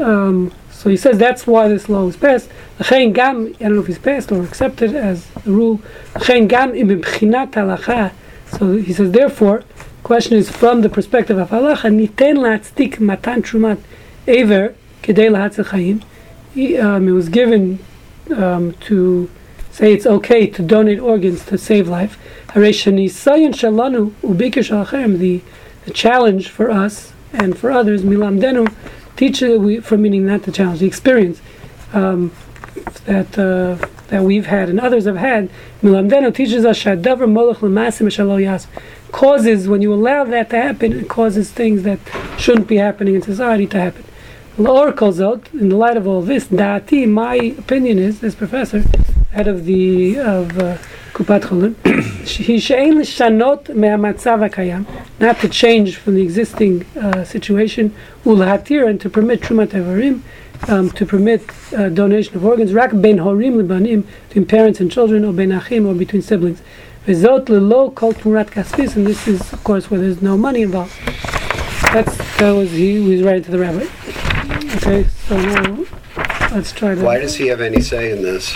[0.00, 2.50] Um, so he says that's why this law was passed.
[2.78, 5.80] L'chein gam, I don't know if it's passed or accepted as a rule.
[6.14, 8.12] L'chein gam ibimchinat halacha.
[8.58, 9.64] So he says therefore,
[10.02, 11.90] question is from the perspective of halacha.
[11.90, 13.78] Niten la'atztik matan trumat
[14.26, 16.02] ever kedei la'atzil chayim.
[16.82, 17.78] Um, it was given
[18.34, 19.30] um, to
[19.70, 22.18] say it's okay to donate organs to save life.
[22.54, 22.60] The,
[25.84, 28.72] the challenge for us and for others, milam denu
[29.16, 31.40] teach we, from meaning not the challenge, the experience
[31.92, 32.32] um,
[33.04, 33.76] that uh,
[34.08, 35.50] that we've had and others have had.
[35.82, 38.10] Milamdeno teaches us shadavar molech l'masim
[39.12, 41.98] causes when you allow that to happen, it causes things that
[42.38, 44.04] shouldn't be happening in society to happen.
[44.58, 48.82] L'or out in the light of all this, dati, my opinion is, this professor,
[49.32, 50.78] head of the of uh,
[51.15, 51.73] Kupat Cholim,
[52.25, 54.83] he שאין לשנות מהמצב הקיים,
[55.19, 57.89] not to change from the existing uh, situation,
[58.25, 60.19] ולהתיר and to permit תרומת איברים,
[60.63, 65.23] um, to permit uh, donation of organs, רק בין הורים לבנים, between parents and children,
[65.25, 66.61] or בין אחים, or between siblings.
[67.07, 70.93] וזאת ללא כל תמורת כספית, and this is, of course, where there's no money involved.
[71.93, 73.85] That's, that was, he was writing to the rabbi.
[74.77, 75.85] Okay, so now,
[76.55, 77.03] let's try to.
[77.03, 78.55] Why does he have any say in this?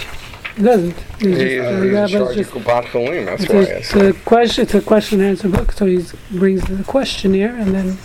[0.60, 0.94] He doesn't.
[1.18, 3.78] He's He just, is uh, in charge just- Kupat Cholim, that's it's why I a,
[3.78, 4.62] it's a question.
[4.64, 5.72] It's a question and answer book.
[5.72, 7.96] So he brings the question here, and then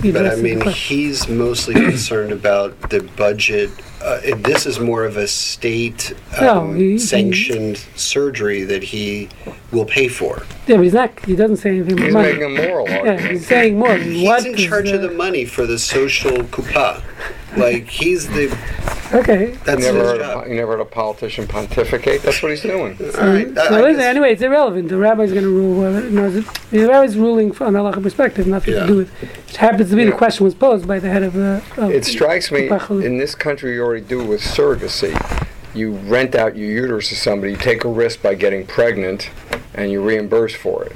[0.00, 3.70] he But I mean, he's mostly concerned about the budget.
[4.00, 9.28] Uh, this is more of a state No, um, he- he- sanctioned surgery that he
[9.72, 10.42] will pay for.
[10.68, 11.18] Yeah, but he's not.
[11.24, 13.04] He doesn't say anything about He's making a moral argument.
[13.04, 13.32] yeah, argument.
[13.32, 13.96] he's saying more.
[13.96, 17.02] He's what in is, charge of uh, the money for the social coupa.
[17.56, 18.56] Like he's the.
[19.14, 19.50] Okay.
[19.52, 20.46] You That's never, his heard job.
[20.46, 22.22] a, you never heard a politician pontificate?
[22.22, 22.98] That's what he's doing.
[23.00, 23.46] All right.
[23.56, 24.88] I- So I listen, anyway, it's irrelevant.
[24.88, 26.44] The rabbi's going to rule whether it knows it.
[26.70, 28.80] The rabbi's ruling from a halacha perspective, nothing Yeah.
[28.80, 29.22] to do with.
[29.48, 30.10] It happens to be Yeah.
[30.10, 31.62] the question was posed by the head of the.
[31.76, 35.14] Of It strikes me, in this country, you already do with surrogacy.
[35.76, 39.30] You rent out your uterus to somebody, you take a risk by getting pregnant,
[39.74, 40.92] and you reimburse for it.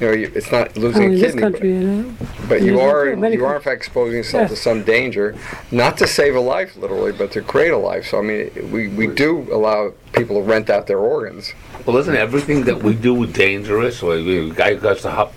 [0.00, 2.14] You know, you, it's not Oh, losing in a kidney, country, you know.
[2.40, 4.50] but, but you are you are in fact exposing yourself Yes.
[4.50, 5.34] to some danger,
[5.70, 8.08] not to save a life literally, but to create a life.
[8.08, 11.52] So I mean, we, we do allow people to rent out their organs.
[11.86, 14.02] Well, isn't everything that we do dangerous?
[14.02, 15.30] Or the guy goes to hu-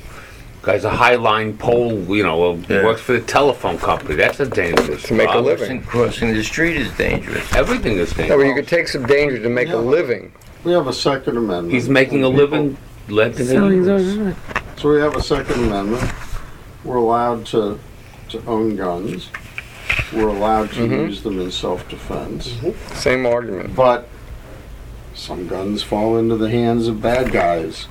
[0.61, 2.83] guy's a high line pole, you know, uh, Yeah.
[2.85, 4.15] works for the telephone company.
[4.15, 5.45] That's a dangerous To make a job.
[5.45, 5.81] living.
[5.81, 7.53] Crossing, crossing the street is dangerous.
[7.55, 8.41] Everything is No, dangerous.
[8.41, 9.75] but you could take some danger to make Yeah.
[9.75, 10.31] a living.
[10.63, 11.71] We have a Second Amendment.
[11.73, 12.77] He's making a living.
[13.07, 14.35] Let Selling his
[14.77, 16.03] So we have a Second Amendment.
[16.83, 17.79] We're allowed to,
[18.29, 19.29] to own guns.
[20.13, 21.07] We're allowed to Mhm.
[21.07, 22.53] use them in self-defense.
[22.93, 23.75] Same argument.
[23.75, 24.07] But
[25.15, 27.87] some guns fall into the hands of bad guys.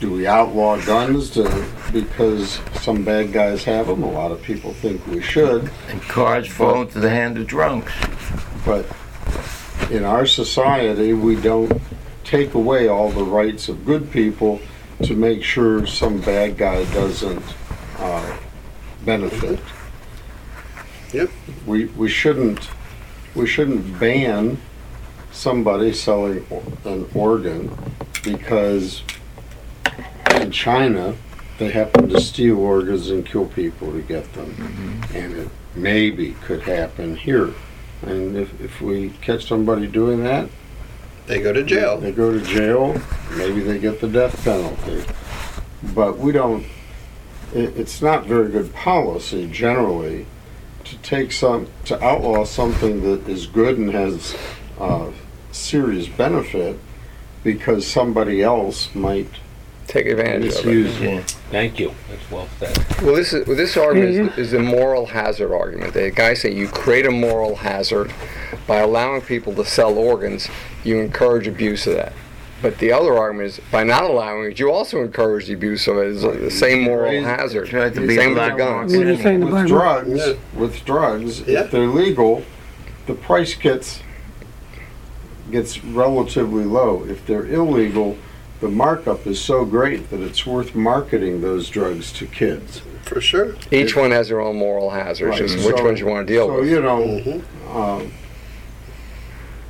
[0.00, 4.02] Do we outlaw guns to, because some bad guys have them?
[4.02, 5.70] A lot of people think we should.
[5.88, 7.92] And cars fall into the hand of drunks.
[8.64, 8.86] But
[9.90, 11.82] in our society, we don't
[12.24, 14.58] take away all the rights of good people
[15.02, 17.44] to make sure some bad guy doesn't
[17.98, 18.38] uh,
[19.04, 19.60] benefit.
[21.12, 21.30] Yep.
[21.66, 22.70] We, we shouldn't,
[23.34, 24.56] we shouldn't ban
[25.30, 26.46] somebody selling
[26.86, 27.76] an organ
[28.22, 29.02] because
[30.50, 31.14] in China,
[31.58, 35.00] they happen to steal organs and kill people to get them.
[35.14, 37.54] And it maybe could happen here.
[38.02, 40.48] And if, if we catch somebody doing that,
[41.28, 41.98] They go to jail.
[41.98, 43.00] they go to jail,
[43.36, 45.04] maybe they get the death penalty.
[45.94, 46.64] But we don't,
[47.54, 50.26] it, it's not very good policy generally
[50.82, 54.34] to take some, to outlaw something that is good and has,
[54.80, 55.10] uh,
[55.52, 56.76] serious benefit
[57.44, 59.28] because somebody else might
[59.90, 60.66] Take advantage of it.
[60.66, 61.02] misuse it.
[61.04, 61.20] Yeah.
[61.50, 61.92] Thank you.
[62.08, 63.02] That's well said.
[63.02, 65.94] Well, this is well, this argument Yeah, is, is a moral hazard argument.
[65.94, 68.12] The guy say you create a moral hazard
[68.68, 70.48] by allowing people to sell organs.
[70.84, 72.12] You encourage abuse of that.
[72.62, 75.96] But the other argument is by not allowing it, you also encourage the abuse of
[75.96, 76.06] it.
[76.14, 77.66] It's like the same moral Raise- hazard.
[77.68, 78.96] Try to be Same with black the guns.
[78.96, 79.40] What are you saying?
[79.40, 79.68] The With Bible?
[79.68, 80.32] drugs, Yeah.
[80.54, 81.64] with drugs, Yeah.
[81.64, 82.44] if they're legal,
[83.06, 84.02] the price gets
[85.50, 87.04] gets relatively low.
[87.08, 88.16] If they're illegal,
[88.60, 92.82] the markup is so great that it's worth marketing those drugs to kids.
[93.04, 93.56] For sure.
[93.72, 96.46] Each one has their own moral hazards, Right, just which ones you want to deal
[96.46, 96.68] So, with.
[96.70, 97.42] you know, Mhm.
[97.74, 98.12] um,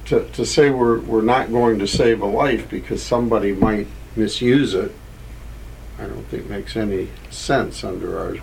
[0.07, 4.75] to, to say we're, we're not going to save a life because somebody might misuse
[4.75, 4.93] it,
[5.99, 8.35] I don't think makes any sense under our,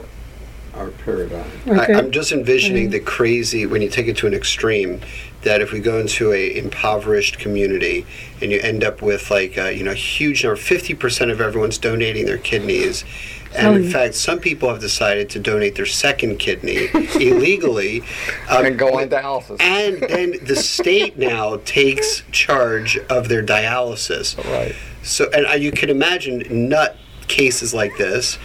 [0.77, 1.49] our paradigm.
[1.65, 1.93] I, Okay.
[1.93, 5.01] I'm just envisioning the crazy when you take it to an extreme.
[5.43, 8.05] That if we go into a impoverished community
[8.41, 11.39] and you end up with like a, you know a huge number, fifty percent of
[11.39, 13.03] everyone's donating their kidneys,
[13.55, 13.89] and in Selling.
[13.91, 16.87] fact some people have decided to donate their second kidney
[17.21, 18.01] illegally,
[18.49, 19.61] um, and go on dialysis.
[19.61, 24.37] and then the state now takes charge of their dialysis.
[24.51, 24.75] Right.
[25.03, 28.37] So and uh, you can imagine nut cases like this.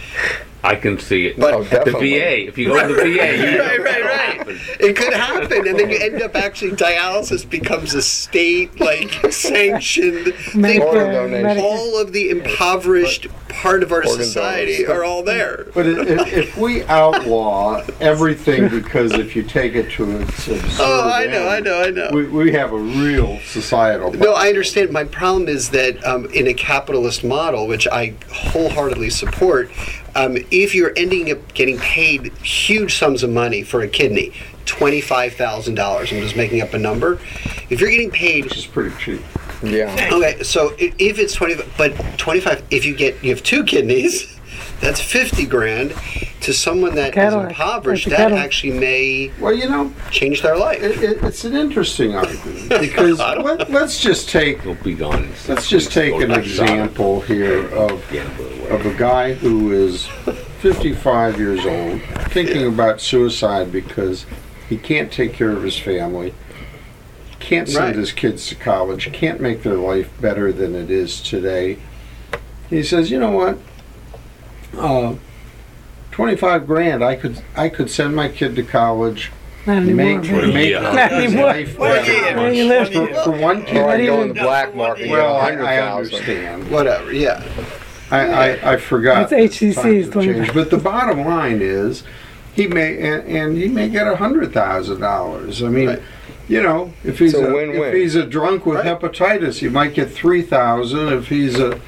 [0.65, 1.37] I can see it.
[1.39, 1.91] But- Oh, At the.
[1.91, 4.03] VA, if you go to the VA, you Right, right,
[4.47, 4.57] right.
[4.79, 10.33] It could happen, and then you end up actually dialysis becomes a state like sanctioned
[10.33, 10.81] thing.
[10.81, 11.63] Organ Medicare, donation.
[11.63, 14.89] All of the impoverished part of our Organ society donors.
[14.97, 15.67] are all there.
[15.73, 20.61] But i- i- if we outlaw everything because if you take it to its absurd
[20.79, 22.09] Oh, I know, I know, I know.
[22.13, 24.09] We, we have a real societal.
[24.11, 24.21] Problem.
[24.29, 24.91] No, I understand.
[24.91, 29.69] My problem is that um, in a capitalist model, which I wholeheartedly support,
[30.15, 34.33] um, if you're ending up getting paid huge sums of money for a kidney,
[34.65, 36.11] twenty-five thousand dollars.
[36.11, 37.19] I'm just making up a number.
[37.69, 39.21] If you're getting paid Which is pretty cheap.
[39.63, 40.09] Yeah.
[40.11, 44.39] Okay, so if it's twenty, but twenty-five, if you get you have two kidneys,
[44.81, 45.93] that's fifty grand.
[46.41, 48.43] To someone that is impoverished, that Cadillac.
[48.43, 50.83] actually may Well, you know, change their life.
[50.83, 55.23] it, it, it's an interesting argument because let, let's just take You'll be gone.
[55.23, 55.93] in let's just weeks.
[55.93, 58.67] take Go an back to example here of Gamble away.
[58.71, 60.05] of a guy who is
[60.59, 64.25] 55 years old, thinking about suicide because
[64.67, 66.33] he can't take care of his family,
[67.43, 67.95] can't send Right.
[67.95, 71.77] his kids to college, can't make their life better than it is today.
[72.69, 73.57] He says, "You know what?
[74.77, 75.13] Uh,
[76.11, 77.03] 25 grand.
[77.03, 79.31] I could I could send my kid to college,
[79.67, 80.05] Not anymore.
[80.21, 80.53] make man.
[80.53, 81.09] make Yeah.
[81.21, 82.37] his Not life One better." year.
[82.37, 82.91] Where you live?
[82.93, 85.39] For, for one kid, Or I Not go even- in the black market well, a
[85.39, 86.71] I, hundred I understand.
[86.71, 87.43] Whatever, yeah.
[88.11, 88.19] I,
[88.59, 89.31] I, I forgot.
[89.31, 90.35] It's HCC's times have 25.
[90.35, 90.53] changed.
[90.53, 92.03] But the bottom line is,
[92.53, 95.63] he may and, and he may get a hundred thousand dollars.
[95.63, 96.01] I mean, Right.
[96.53, 97.83] You know, if he's a a, win-win.
[97.83, 98.99] if he's a drunk with Right.
[98.99, 101.11] hepatitis, he might get three thousand.
[101.13, 101.79] If he's a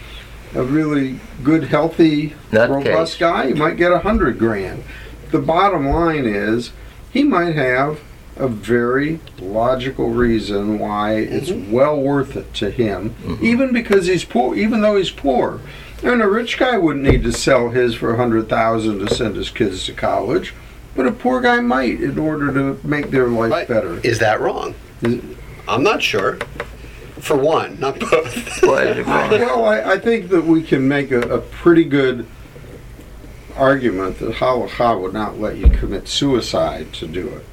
[0.54, 2.86] a really good, healthy, Nutcase.
[2.86, 4.84] robust guy, he might get a hundred grand.
[5.32, 6.72] The bottom line is,
[7.12, 8.00] he might have
[8.38, 11.72] a very logical reason why it's mm-hmm.
[11.72, 13.46] well worth it to him, mm-hmm.
[13.46, 15.60] even because he's poor, even though he's poor.
[16.04, 19.36] And a rich guy wouldn't need to sell his for a hundred thousand to send
[19.36, 20.54] his kids to college,
[20.96, 23.68] but a poor guy might in order to make their life Right.
[23.68, 24.00] better.
[24.04, 24.76] Is that wrong?
[25.02, 25.22] Is-
[25.68, 26.38] I'm not sure.
[27.20, 28.62] For one, not both.
[28.64, 29.30] Why is it wrong?
[29.32, 32.26] Well, I, I think that we can make a, a pretty good
[33.56, 37.46] argument that halacha would not let you commit suicide to do it.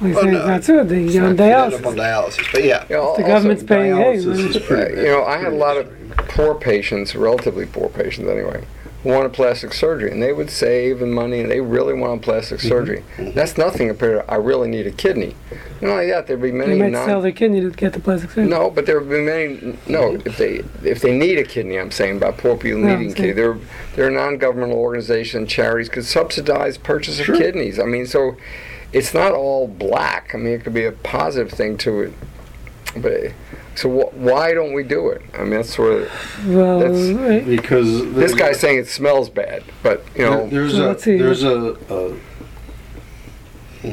[0.00, 0.38] Well, Oh, saying no.
[0.38, 0.84] it's not so.
[0.84, 2.30] They It's on not- end up on dialysis.
[2.30, 2.84] dialysis, but yeah.
[2.88, 3.96] You know, The also, government's paying.
[3.96, 5.92] Hey, Dialysis is uh, pretty you know, I had a lot of
[6.28, 11.14] poor patients, relatively poor patients anyway, who wanted plastic surgery, and they would save and
[11.14, 12.68] money, and they really wanted plastic Mm-hmm.
[12.68, 13.04] surgery.
[13.34, 15.36] That's nothing compared to I really need a kidney.
[15.80, 18.00] Not only that, there'd be they many might non- sell their kidney to get the
[18.00, 18.48] plastic surgery.
[18.50, 19.78] No, but there have been many.
[19.86, 23.14] No, if they if they need a kidney, I'm saying about poor people No, needing
[23.14, 23.32] kidney.
[23.32, 23.56] There
[23.94, 27.78] there are non-governmental organizations, charities could subsidize purchase of kidneys.
[27.78, 28.36] I mean, so
[28.92, 30.34] it's not all black.
[30.34, 32.12] I mean, it could be a positive thing to it.
[32.96, 33.32] But
[33.78, 35.22] so wh- why don't we do it?
[35.34, 37.46] I mean, that's sort of Well, That's- right.
[37.46, 41.04] Because this guy's saying it smells bad, but you There- know, there's So a let's
[41.04, 41.16] see.
[41.18, 42.14] there's a, a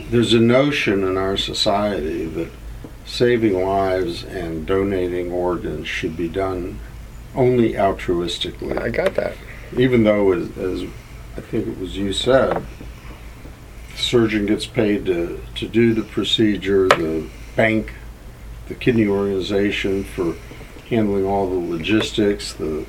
[0.09, 2.49] there's a notion in our society that
[3.05, 6.79] saving lives and donating organs should be done
[7.35, 8.79] only altruistically.
[8.81, 9.35] I got that.
[9.77, 10.83] even though, as, as
[11.37, 12.63] I think it was you said,
[13.91, 17.93] the surgeon gets paid to, to do the procedure, the bank,
[18.67, 20.35] the kidney organization for
[20.89, 22.85] handling all the logistics, the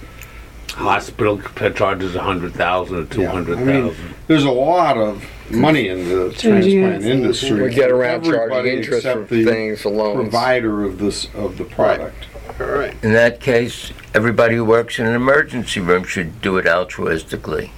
[0.74, 1.40] Hospital
[1.74, 3.56] charges a hundred thousand or two Yeah, I mean,
[3.88, 4.14] thousand.
[4.26, 7.62] there's a lot of money in the transplant industry.
[7.62, 10.16] We get around charging Everybody interest for except the things for loans.
[10.16, 12.26] provider of this of the product.
[12.60, 12.94] All right.
[13.02, 17.70] In that case, everybody who works in an emergency room should do it altruistically.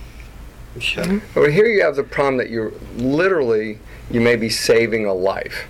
[0.96, 1.20] Yeah.
[1.34, 3.78] But here you have the problem that you're literally
[4.10, 5.68] you may be saving a life,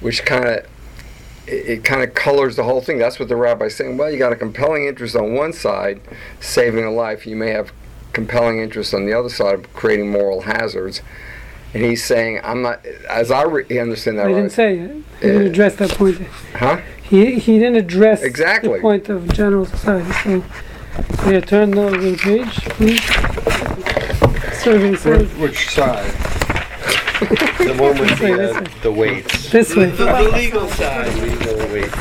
[0.00, 0.66] which kind of
[1.46, 2.98] it, it kind of colors the whole thing.
[2.98, 3.96] That's what the rabbi's saying.
[3.96, 6.00] Well, you got a compelling interest on one side,
[6.40, 7.26] saving a life.
[7.26, 7.72] You may have
[8.12, 11.02] compelling interest on the other side of creating moral hazards.
[11.74, 14.90] And he's saying, I'm not, as I re- understand that I didn't say it.
[15.20, 16.18] He didn't Uh, address that point.
[16.54, 16.80] Huh?
[17.02, 18.74] He, he didn't address Exactly.
[18.74, 20.10] the point of general society.
[20.22, 20.42] So
[21.30, 23.02] Yeah, turn over the page, please.
[24.62, 26.10] Survey Which, says which side?
[27.58, 29.50] The one with This the, uh, the weights.
[29.50, 29.90] this The, way.
[29.90, 31.94] the legal side, Legal weights.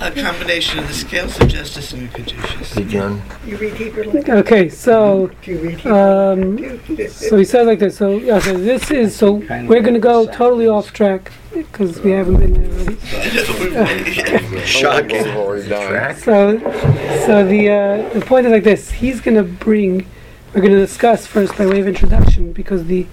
[0.00, 2.72] a combination of the scales of justice and the caduceus.
[2.74, 3.20] Hey, John.
[3.46, 5.94] You read Hebrew like Okay, so you read Hebrew.
[5.94, 7.96] um, so he said like this.
[7.98, 9.34] So okay, this is so
[9.66, 12.96] we're gonna go totally off track because we haven't been there already.
[14.64, 15.24] Shocking.
[15.24, 15.88] We've already done.
[15.90, 16.18] Track?
[16.18, 16.58] So,
[17.26, 18.90] so the uh, the point is like this.
[18.90, 20.06] He's going to bring.
[20.54, 23.06] We're going to discuss first by way of introduction because the,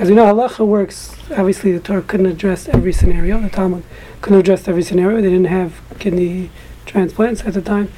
[0.00, 1.14] as we know, halacha works.
[1.30, 3.38] Obviously, the Torah couldn't address every scenario.
[3.38, 3.84] The Talmud
[4.22, 5.20] couldn't address every scenario.
[5.20, 6.48] They didn't have kidney
[6.86, 7.92] transplants at the time.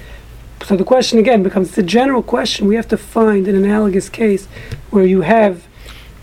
[0.64, 2.66] So the question again becomes the general question.
[2.66, 4.46] We have to find an analogous case
[4.90, 5.68] where you have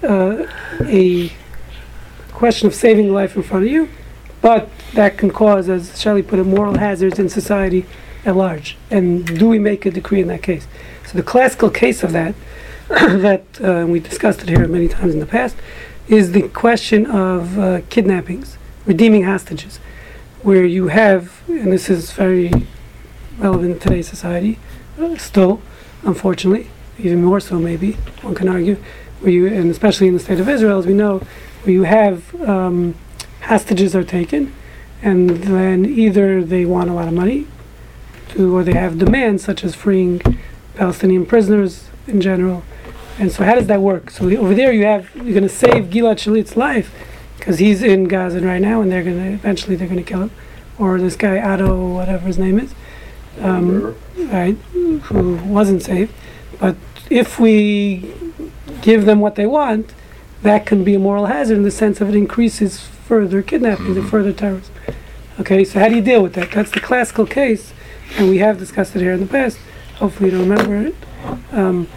[0.04, 0.48] uh,
[0.82, 1.32] a
[2.34, 3.88] question of saving life in front of you,
[4.42, 7.86] but that can cause, as Shelley put it, moral hazards in society
[8.26, 8.76] at large.
[8.92, 10.68] And do we make a decree in that case?
[11.06, 12.36] So the classical case of that,
[13.22, 15.56] that uh, we discussed it here many times in the past,
[16.08, 19.78] is the question of uh, kidnappings, redeeming hostages,
[20.42, 22.52] where you have, and this is very
[23.38, 24.58] relevant in today's society,
[25.00, 25.62] uh, still,
[26.02, 26.68] unfortunately,
[26.98, 27.92] even more so maybe,
[28.24, 28.76] one can argue,
[29.20, 31.20] where you, and especially in the state of Israel, as we know,
[31.62, 32.96] where you have um,
[33.42, 34.52] hostages are taken,
[35.04, 37.46] and then either they want a lot of money,
[38.30, 40.20] to, or they have demands such as freeing
[40.74, 42.64] Palestinian prisoners in general.
[43.20, 44.10] And so, how does that work?
[44.10, 46.96] So over there, you have you're going to save Gilad Shalit's life
[47.38, 50.22] because he's in Gaza right now, and they're going to eventually they're going to kill
[50.22, 50.32] him,
[50.78, 52.74] or this guy Otto, whatever his name is,
[53.42, 54.56] um, right,
[55.04, 56.14] who wasn't saved.
[56.62, 56.78] But
[57.10, 58.14] if we
[58.82, 59.94] give them what they want,
[60.42, 64.10] that can be a moral hazard in the sense of it increases further kidnappings and
[64.10, 64.74] further terrorism.
[65.42, 66.52] Okay, so how do you deal with that?
[66.52, 67.74] That's the classical case,
[68.18, 69.58] and we have discussed it here in the past.
[69.96, 70.96] Hopefully, you don't remember it.
[71.52, 71.88] Um,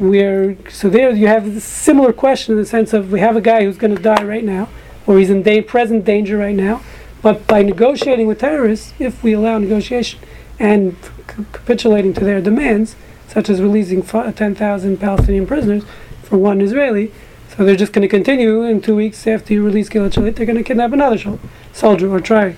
[0.00, 3.40] where so there you have a similar question in the sense of we have a
[3.40, 4.68] guy who's going to die right now,
[5.06, 6.82] or he's in da- present danger right now,
[7.22, 10.20] but by negotiating with terrorists, if we allow negotiation
[10.58, 12.96] and c- capitulating to their demands,
[13.28, 15.84] such as releasing fi- 10,000 Palestinian prisoners
[16.22, 17.12] for one Israeli,
[17.56, 20.46] so they're just going to continue in two weeks after you release Gilad Shalit, they're
[20.46, 21.38] going to kidnap another shol-
[21.72, 22.56] soldier or try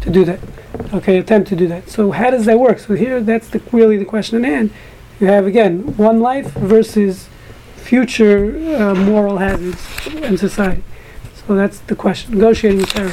[0.00, 0.40] to do that.
[0.92, 1.88] Okay, attempt to do that.
[1.88, 2.78] So how does that work?
[2.78, 4.72] So here, that's the, really the question at hand.
[5.20, 7.28] You have again one life versus
[7.76, 10.82] future uh, moral hazards in society.
[11.46, 12.34] So that's the question.
[12.34, 13.12] Negotiating with terror.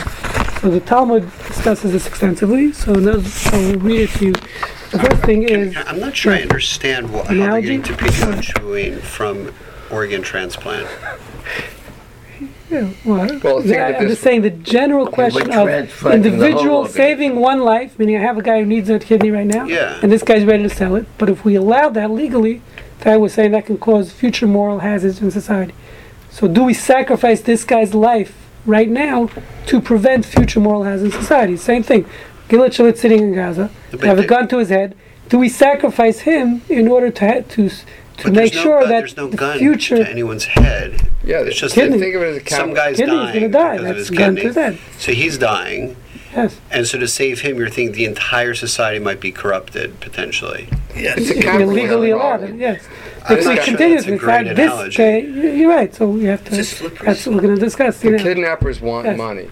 [0.62, 2.72] So the Talmud discusses this extensively.
[2.72, 4.32] So, so we'll read it to you.
[4.32, 9.00] The first thing is I'm not sure I understand what, how they're getting to chewing
[9.00, 9.54] from
[9.92, 10.88] organ transplant.
[12.70, 16.86] Yeah, well, Well, yeah, I'm just saying the general question of transplanting the whole individual
[16.86, 20.00] saving one life, meaning I have a guy who needs a kidney right now, Yeah.
[20.02, 21.06] and this guy's ready to sell it.
[21.18, 22.62] But if we allow that legally,
[23.00, 25.74] Ty was saying that can cause future moral hazards in society.
[26.30, 28.34] So do we sacrifice this guy's life
[28.66, 29.30] right now
[29.68, 31.56] to prevent future moral hazards in society?
[31.58, 32.06] Same thing.
[32.50, 33.70] Gilad Shalit sitting in Gaza,
[34.02, 34.94] have a gun to his head.
[35.30, 37.70] Do we sacrifice him in order to ha- to
[38.18, 41.02] to But make no sure gun, that there's no the gun future to anyone's head.
[41.24, 42.00] Yeah, It's just Kidney.
[42.00, 43.78] think of it as a some guy's kidney dying going to die?
[43.78, 44.48] because of his a gun to kidney.
[44.48, 44.78] his head.
[44.98, 45.96] So he's dying,
[46.36, 46.60] Yes.
[46.72, 50.70] and so to save him, you're thinking the entire society might be corrupted potentially.
[50.96, 51.18] Yes.
[51.20, 52.84] It's a We capitalism legally allowed yes.
[53.30, 53.76] I'm If we not sure
[54.08, 55.04] a to great decide this, analogy.
[55.04, 57.58] okay, you- you're right, so we have to, It's a slippery that's what we're gonna
[57.58, 58.24] discuss, The know.
[58.24, 59.18] kidnappers want Yes.
[59.18, 59.48] money.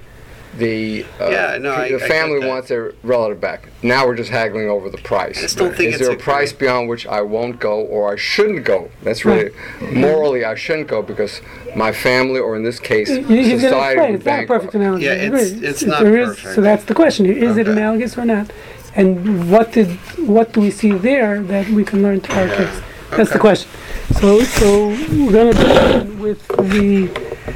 [0.57, 2.47] The uh, Yeah, no, I- the I family that.
[2.47, 3.67] wants their relative back.
[3.83, 5.37] Now we're just haggling over the price.
[5.37, 8.11] I just don't think Is there a a price beyond which I won't go or
[8.11, 8.89] I shouldn't go?
[9.03, 9.51] That's really
[9.91, 11.41] morally I shouldn't go because
[11.75, 14.75] my family or in this case You- you- society explain, would it's not a perfect
[14.75, 15.05] analogy.
[15.05, 16.55] Yeah, I it's- it's not there is- perfect.
[16.55, 17.37] So that's the question, here.
[17.49, 18.51] is it analogous or not?
[18.95, 19.87] And what did,
[20.25, 22.81] what do we see there that we can learn to our case?
[23.17, 23.69] That's the question.
[24.19, 27.07] So, so we're gonna begin with the,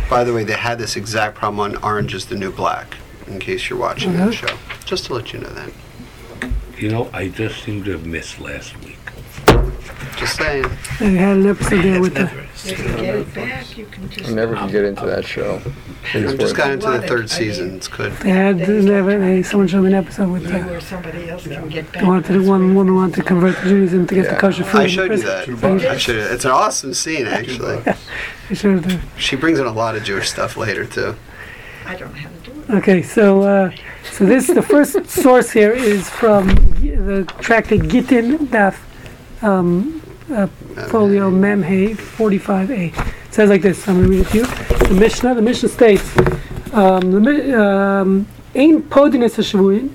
[0.10, 2.96] By the way, they had this exact problem on Orange is the New Black,
[3.28, 4.28] in case you're watching Uh-huh.
[4.28, 4.58] that show.
[4.86, 5.72] Just to let you know that.
[6.78, 8.98] You know, I just seem to have missed last week.
[10.30, 10.66] Just saying.
[11.00, 12.24] they had an episode there with the,
[12.70, 14.30] If you get it back, you can just.
[14.30, 15.62] I never can get into that show.
[16.14, 17.76] We It's just got into the third season.
[17.78, 18.12] It's good.
[18.14, 21.48] they had, they have- they- someone showed me an episode with You the, somebody else
[21.48, 22.02] can get back.
[22.02, 22.76] they wanted, That's one right.
[22.76, 24.40] woman wanted to convert to Judaism to get the Yeah.
[24.40, 24.82] kosher food.
[24.82, 25.28] I in showed you prison.
[25.80, 25.92] that.
[25.92, 26.22] I showed you.
[26.22, 27.82] It's an awesome scene, actually.
[28.50, 31.16] They showed the- She brings in a lot of Jewish stuff later too.
[31.86, 32.78] I don't know how to do it.
[32.78, 33.72] Okay, so uh,
[34.12, 36.50] so this the first source here is from
[36.82, 38.76] G- the tractate Gittin Daf
[39.44, 40.02] um,
[40.32, 40.48] uh,
[40.90, 42.94] folio Memhe 45a.
[42.98, 43.88] It says like this.
[43.88, 44.88] I'm going to read it to you.
[44.88, 45.36] The Mishnah.
[45.36, 46.18] The Mishnah states,
[46.74, 49.90] um, the mi- um, "Ein podines hashavuin."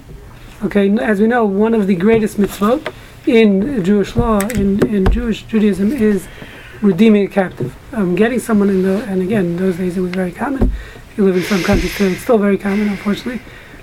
[0.64, 2.92] Okay, as we know, one of the greatest mitzvot
[3.26, 6.26] in Jewish law, in, in Jewish Judaism, is
[6.80, 7.74] redeeming a captive.
[7.92, 10.70] Um, getting someone in the, and again, in those days it was very common.
[11.10, 13.42] If you live in some countries today, it's still very common, unfortunately.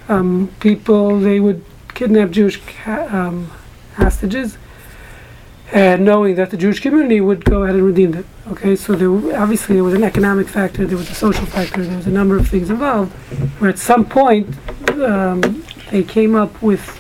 [0.10, 3.52] Um, people, they would kidnap Jewish ca- um,
[3.96, 4.58] hostages,
[5.72, 8.26] and knowing that the Jewish community would go ahead and redeem them.
[8.50, 9.10] Okay, so there
[9.42, 12.38] obviously there was an economic factor, there was a social factor, there was a number
[12.38, 13.14] of things involved.
[13.60, 14.54] Where at some point
[15.00, 17.00] um, they came up with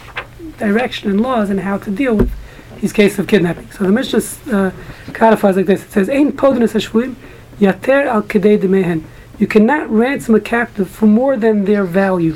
[0.57, 2.31] direction and laws and how to deal with
[2.79, 3.69] these cases of kidnapping.
[3.71, 4.21] So the Mishnah
[4.55, 4.71] uh,
[5.13, 7.15] codifies like this: It says, "Ein podnus hashvuim
[7.59, 9.03] yater al kedei demehen."
[9.37, 12.35] You cannot ransom a captive for more than their value.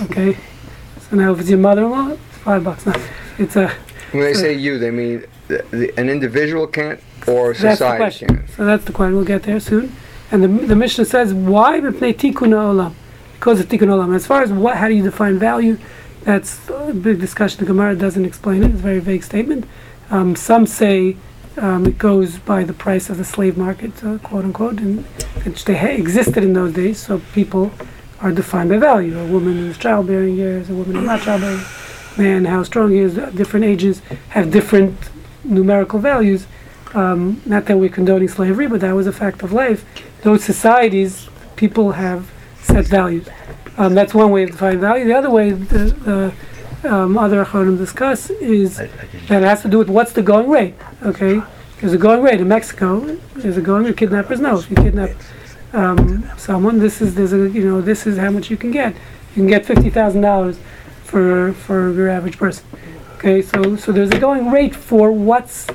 [0.00, 0.36] Okay,
[1.00, 2.84] so now if it's your mother-in-law, it's five bucks.
[2.84, 2.92] No,
[3.38, 3.72] it's a
[4.12, 7.98] When they say you, they mean the, the, an individual can't or that's the society
[7.98, 8.28] question.
[8.28, 8.50] can't.
[8.50, 9.16] So that's the question.
[9.16, 9.94] We'll get there soon.
[10.30, 12.94] And the, the Mishnah says, why mipnei tikkun olam?
[13.34, 14.14] Because of tikkun olam.
[14.14, 15.78] As far as what, how do you define value?
[16.22, 17.60] That's a big discussion.
[17.60, 18.70] The Gemara doesn't explain it.
[18.70, 19.66] It's a very vague statement.
[20.10, 21.16] Um, some say
[21.56, 25.04] um, it goes by the price of the slave market, uh, quote unquote, and
[25.44, 26.98] which they ha- existed in those days.
[26.98, 27.72] So people
[28.20, 29.18] are defined by value.
[29.18, 31.60] A woman who's childbearing years, a woman who's not childbearing,
[32.16, 34.00] man, how strong he is, different ages
[34.30, 34.96] have different
[35.44, 36.46] numerical values.
[36.94, 39.84] Um, not that we're condoning slavery, but that was a fact of life.
[40.22, 43.28] Those societies, people have set values.
[43.78, 45.06] Um, that's one way to define value.
[45.06, 46.34] The other way, the,
[46.82, 50.50] the um, other Achronim discuss, is that it has to do with what's the going
[50.50, 50.74] rate.
[51.02, 51.40] Okay,
[51.80, 53.00] there's a going rate in Mexico.
[53.36, 53.96] There's a going rate.
[53.96, 55.10] Kidnappers know if you kidnap
[55.72, 58.92] um, someone, this is there's a you know this is how much you can get.
[58.92, 60.58] You can get fifty thousand dollars
[61.12, 62.64] for for your average person.
[63.16, 65.66] Okay, so so there's a going rate for what's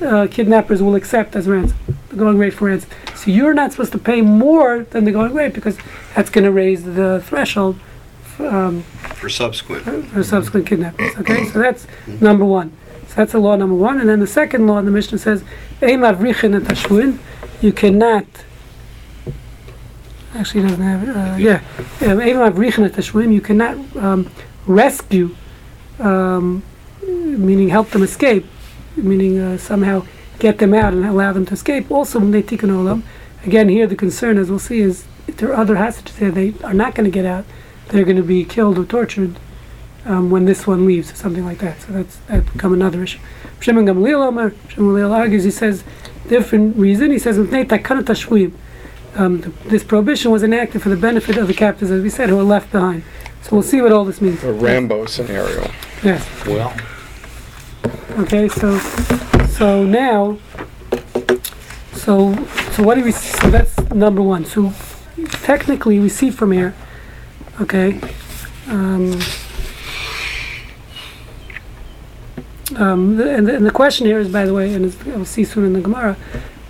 [0.00, 1.76] uh, kidnappers will accept as ransom.
[2.10, 2.90] The going rate for ransom.
[3.16, 5.76] So you're not supposed to pay more than the going rate because
[6.14, 7.74] that's going to raise the threshold
[8.24, 8.82] f- um,
[9.20, 9.82] For subsequent.
[10.12, 11.14] for subsequent kidnappings.
[11.20, 11.86] Okay, so that's
[12.20, 12.68] number one.
[13.08, 14.00] So that's the law number one.
[14.00, 15.42] And then the second law in the Mishnah says,
[15.82, 17.18] "Ein avrichin et.
[17.60, 18.26] You cannot.
[20.34, 21.10] Actually, doesn't have it.
[21.20, 21.60] Uh, yeah,
[22.00, 24.30] "Ein avrichin et hashvuin." You cannot um,
[24.66, 25.34] rescue,
[25.98, 26.62] um,
[27.02, 28.46] meaning help them escape,
[28.96, 30.04] meaning uh, somehow
[30.38, 31.90] get them out and allow them to escape.
[31.90, 33.02] Also, when they tikkun olam,
[33.44, 36.54] again here the concern, as we'll see, is if there are other hostages there, they
[36.64, 37.44] are not going to get out.
[37.88, 39.36] They're going to be killed or tortured
[40.04, 41.80] um, when this one leaves, or something like that.
[41.82, 43.20] So that's that become another issue.
[43.60, 45.44] Shimon Gamliel argues.
[45.44, 45.84] He says
[46.28, 47.10] different reason.
[47.10, 47.36] He says.
[49.14, 52.28] Um, th- this prohibition was enacted for the benefit of the captives, as we said,
[52.28, 53.04] who were left behind.
[53.42, 54.42] So we'll see what all this means.
[54.44, 55.70] A Rambo scenario.
[56.02, 56.26] Yes.
[56.46, 56.74] Well,
[58.18, 58.48] Okay.
[58.48, 58.78] So
[59.48, 60.38] so now.
[61.92, 62.34] So
[62.72, 63.12] so what do we?
[63.12, 64.44] So that's number one.
[64.44, 64.72] So
[65.42, 66.74] technically, we see from here.
[67.60, 68.00] Okay.
[68.68, 69.18] Um,
[72.76, 75.24] um, the, and, the, and the question here is, by the way, and it's, we'll
[75.24, 76.16] see soon in the Gemara,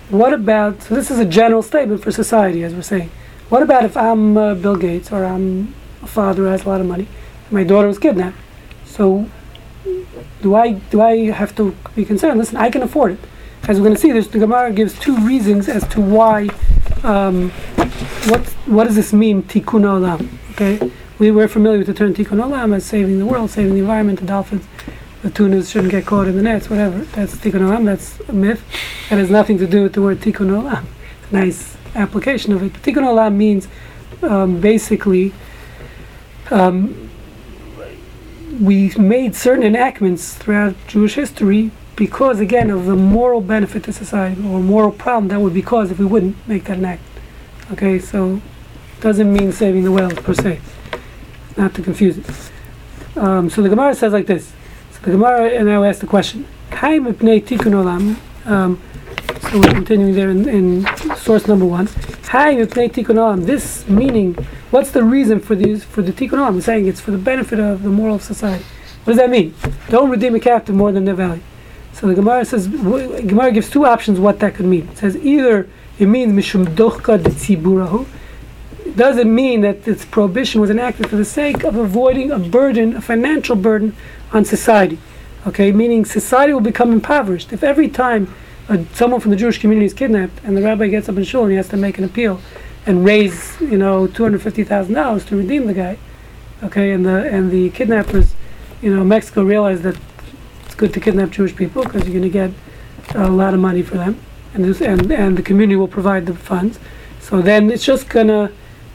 [0.09, 3.09] what about, so this is a general statement for society, as we're saying.
[3.49, 6.81] What about if I'm uh, Bill Gates or I'm a father who has a lot
[6.81, 7.07] of money,
[7.51, 8.37] my daughter was kidnapped?
[8.85, 9.29] So
[10.41, 12.39] do I do I have to be concerned?
[12.39, 13.19] Listen, I can afford it.
[13.67, 16.49] As we're going to see, the Gemara gives two reasons as to why.
[17.03, 17.49] Um,
[18.29, 20.29] what what does this mean, tikkun olam?
[20.51, 23.79] Okay, we were familiar with the term tikkun olam as saving the world, saving the
[23.79, 24.65] environment, the dolphins,
[25.23, 26.99] the tunas shouldn't get caught in the nets, whatever.
[26.99, 27.85] That's tikkun olam.
[27.85, 28.63] That's a myth.
[29.09, 30.85] That has nothing to do with the word tikkun olam.
[31.23, 32.73] It's a nice application of it.
[32.73, 33.67] But tikkun olam means
[34.21, 35.33] um, basically.
[36.51, 37.09] Um,
[38.59, 44.41] we made certain enactments throughout Jewish history because, again, of the moral benefit to society
[44.45, 47.23] or moral problem that would be caused if we wouldn't make that enactment.
[47.71, 48.41] Okay, so
[48.99, 50.59] doesn't mean saving the whales per se,
[51.57, 52.25] not to confuse it.
[53.17, 54.53] Um, so the Gemara says like this.
[55.03, 58.15] The Gemara now asks the question: Kai mipnei tikkun olam.
[58.49, 58.81] Um,
[59.41, 60.85] so we're continuing there in, in
[61.17, 61.87] source number one.
[62.29, 63.45] Hi mipnei tikkun olam.
[63.45, 64.35] This meaning,
[64.71, 66.47] what's the reason for these for the tikkun olam?
[66.47, 68.63] I'm saying it's for the benefit of the moral society.
[69.03, 69.53] What does that mean?
[69.89, 71.43] Don't redeem a captive more than their value.
[71.91, 74.87] So the Gemara says, Gemara gives two options what that could mean.
[74.87, 75.67] It says either
[75.99, 78.05] it means mishum dochka detziburahu.
[78.95, 82.95] Does it mean that this prohibition was enacted for the sake of avoiding a burden,
[82.95, 83.95] a financial burden,
[84.33, 84.97] on society?
[85.47, 88.33] Okay, meaning society will become impoverished if every time
[88.69, 91.43] uh, someone from the Jewish community is kidnapped and the rabbi gets up in shul
[91.43, 92.39] and he has to make an appeal
[92.85, 95.97] and raise, you know, two hundred fifty thousand dollars to redeem the guy.
[96.63, 98.35] Okay, and the and the kidnappers,
[98.81, 99.97] you know, Mexico realize that
[100.65, 102.51] it's good to kidnap Jewish people because you're going to get
[103.15, 104.17] a lot of money for them,
[104.53, 106.79] and this, and and the community will provide the funds.
[107.19, 108.51] So then it's just gonna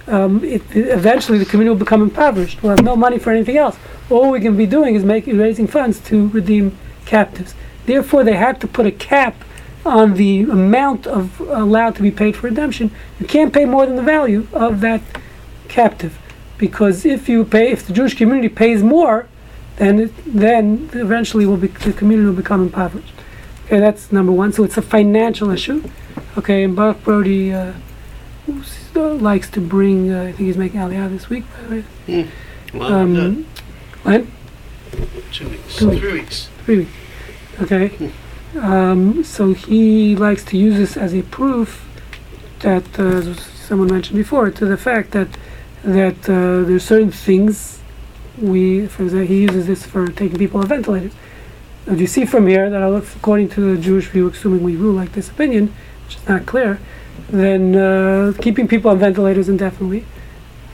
[0.08, 2.62] um, it, eventually the community will become impoverished.
[2.62, 3.76] We'll have no money for anything else.
[4.10, 7.54] All we can be doing is making raising funds to redeem captives.
[7.86, 9.34] Therefore, they had to put a cap
[9.86, 12.90] on the amount of allowed to be paid for redemption.
[13.20, 15.00] You can't pay more than the value of that
[15.68, 16.18] captive,
[16.58, 19.28] because if you pay, if the Jewish community pays more,
[19.76, 23.14] then it, then eventually will be, the community will become impoverished.
[23.66, 24.52] Okay, that's number one.
[24.52, 25.82] So it's a financial issue.
[26.36, 27.72] Okay, and Baruch Brody uh,
[28.94, 30.10] likes to bring.
[30.12, 31.44] Uh, I think he's making Aliyah this week.
[31.54, 32.28] By the way.
[32.74, 33.46] Well, Um,
[34.02, 34.30] when?
[35.32, 36.00] two weeks, two weeks.
[36.00, 36.48] three weeks.
[36.64, 36.90] Three weeks.
[37.60, 38.12] Okay.
[38.58, 41.84] Um, so he likes to use this as a proof
[42.60, 45.28] that, uh, someone mentioned before, to the fact that
[45.84, 47.78] that uh, there's certain things
[48.40, 51.12] we, for example, he uses this for taking people off ventilators.
[51.86, 52.82] As you see from here, that
[53.16, 55.72] according to the Jewish view, assuming we rule like this opinion,
[56.04, 56.80] which is not clear,
[57.28, 60.04] then uh, keeping people on ventilators indefinitely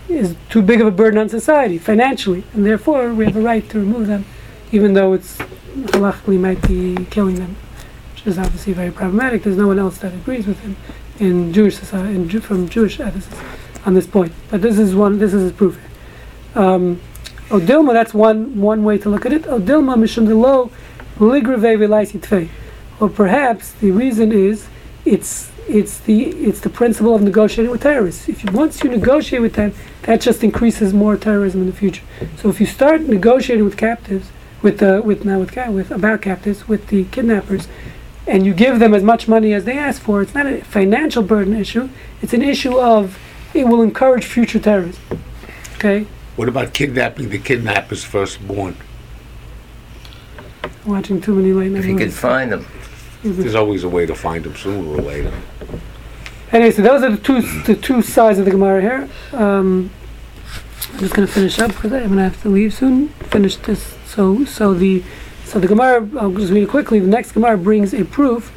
[0.09, 3.69] is too big of a burden on society financially, and therefore we have a right
[3.71, 4.25] to remove them,
[4.73, 7.57] even though it's halachically might be killing them,
[8.13, 9.43] which is obviously very problematic.
[9.43, 10.77] There's no one else that agrees with him
[11.19, 14.33] in Jewish society, in Ju- from Jewish ethicists on this point.
[14.51, 15.19] But this is one.
[15.19, 15.79] This is his proof.
[16.55, 17.01] Um,
[17.49, 19.43] Odilma, that's one one way to look at it.
[19.43, 20.71] Odilma mishum delo
[21.19, 22.49] ligrave velaisi tfei.
[23.01, 24.69] Or perhaps the reason is
[25.05, 28.29] it's it's the it's the principle of negotiating with terrorists.
[28.29, 32.03] If you once you negotiate with them, that just increases more terrorism in the future.
[32.37, 34.31] So if you start negotiating with captives,
[34.63, 37.69] with uh, with now with with about captives with the kidnappers,
[38.27, 41.23] and you give them as much money as they ask for, it's not a financial
[41.23, 41.89] burden issue.
[42.23, 43.19] It's an issue of
[43.55, 45.03] it will encourage future terrorism.
[45.77, 46.07] Okay,
[46.37, 48.77] What about kidnapping the kidnapper's firstborn?
[50.87, 52.19] Watching too many late night If you could movies.
[52.19, 52.67] find them.
[53.25, 55.33] There's always a way to find them sooner or later.
[56.53, 59.09] Anyway, so those are the two the two sides of the Gemara here.
[59.33, 59.91] Um,
[60.93, 63.09] I'm just gonna finish up because I'm gonna have to leave soon.
[63.31, 63.97] Finish this.
[64.07, 65.03] So so the
[65.45, 66.07] so the Gemara.
[66.21, 67.01] I'll just read it quickly.
[67.01, 68.53] The next Gemara brings a proof.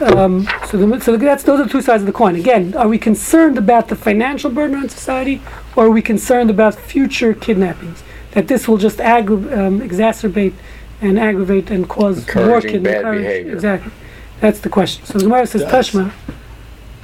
[0.00, 2.36] Um, so the, so that's those are the two sides of the coin.
[2.36, 5.42] Again, are we concerned about the financial burden on society,
[5.74, 8.04] or are we concerned about future kidnappings?
[8.32, 10.54] That this will just aggra- um, exacerbate
[11.00, 13.02] and aggravate and cause more Encouraging kidnapping.
[13.02, 13.52] bad behavior.
[13.52, 13.92] Exactly.
[14.40, 15.04] That's the question.
[15.06, 16.12] So the Gemara says Tashma.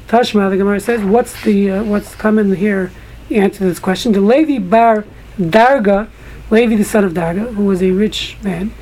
[0.09, 2.91] Tashma, the Gemara says, what's the uh, what's coming here?
[3.29, 5.05] The answer to this question: The Levi bar
[5.39, 6.09] Darga,
[6.51, 8.73] Levi the son of Darga, who was a rich man,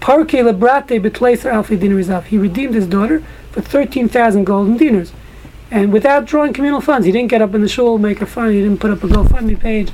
[0.00, 2.24] parke lebrate betleiser alfi dinarizav.
[2.24, 3.22] He redeemed his daughter
[3.52, 5.12] for thirteen thousand golden dinars,
[5.70, 7.06] and without drawing communal funds.
[7.06, 8.52] He didn't get up in the shul, make a fund.
[8.52, 9.92] He didn't put up a GoFundMe page.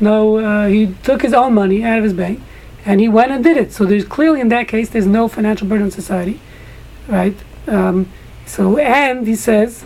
[0.00, 2.40] No, uh, he took his own money out of his bank,
[2.84, 3.72] and he went and did it.
[3.72, 6.40] So there's clearly in that case there's no financial burden on society,
[7.10, 7.36] right?
[7.66, 8.08] Um,
[8.46, 9.84] so and he says.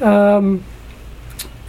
[0.00, 0.64] Um,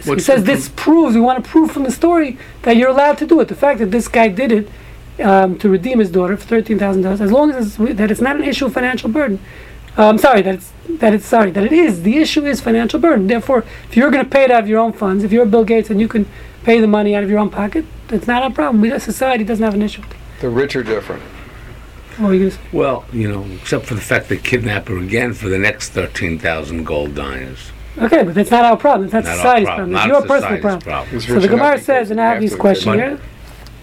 [0.00, 2.90] so he says the this proves we want to prove from the story that you're
[2.90, 3.48] allowed to do it.
[3.48, 4.68] The fact that this guy did it
[5.20, 8.20] um, to redeem his daughter for thirteen thousand dollars, as long as it's, that it's
[8.20, 9.40] not an issue of financial burden.
[9.96, 12.02] I'm sorry that it's that it's sorry that it is.
[12.02, 13.26] The issue is financial burden.
[13.26, 15.64] Therefore, if you're going to pay it out of your own funds, if you're Bill
[15.64, 16.26] Gates and you can
[16.64, 18.82] pay the money out of your own pocket, that's not a problem.
[18.82, 20.02] We, society doesn't have an issue.
[20.40, 21.22] The rich are different.
[22.18, 22.62] Oh, what are you going to say?
[22.72, 27.14] Well, you know, except for the fact that kidnapper again for the next 13,000 gold
[27.14, 27.70] dinars.
[27.98, 29.08] Okay, but that's not our problem.
[29.08, 29.96] That's not, Not our society's problem, problem.
[29.96, 30.80] It's not your personal problem.
[30.82, 31.20] problem.
[31.20, 33.18] So the enough, Gemara says, goes and I have after these the questions kidnappers.
[33.20, 33.28] here.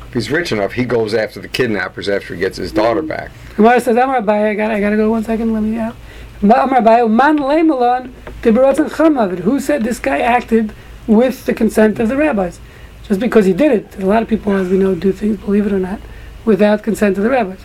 [0.07, 3.31] If he's rich enough, he goes after the kidnappers after he gets his daughter back.
[3.55, 5.53] Gemara says, Amar Abaye, I got, I got to go one second.
[5.53, 5.95] Let me uh, out.
[6.43, 9.39] Amar Abaye, man leimelon tiberotzen chamavid.
[9.39, 10.73] Who said this guy acted
[11.07, 12.59] with the consent of the rabbis?
[13.07, 14.01] Just because he did it.
[14.01, 15.99] A lot of people, as we know, do things, believe it or not,
[16.45, 17.59] without consent of the rabbis.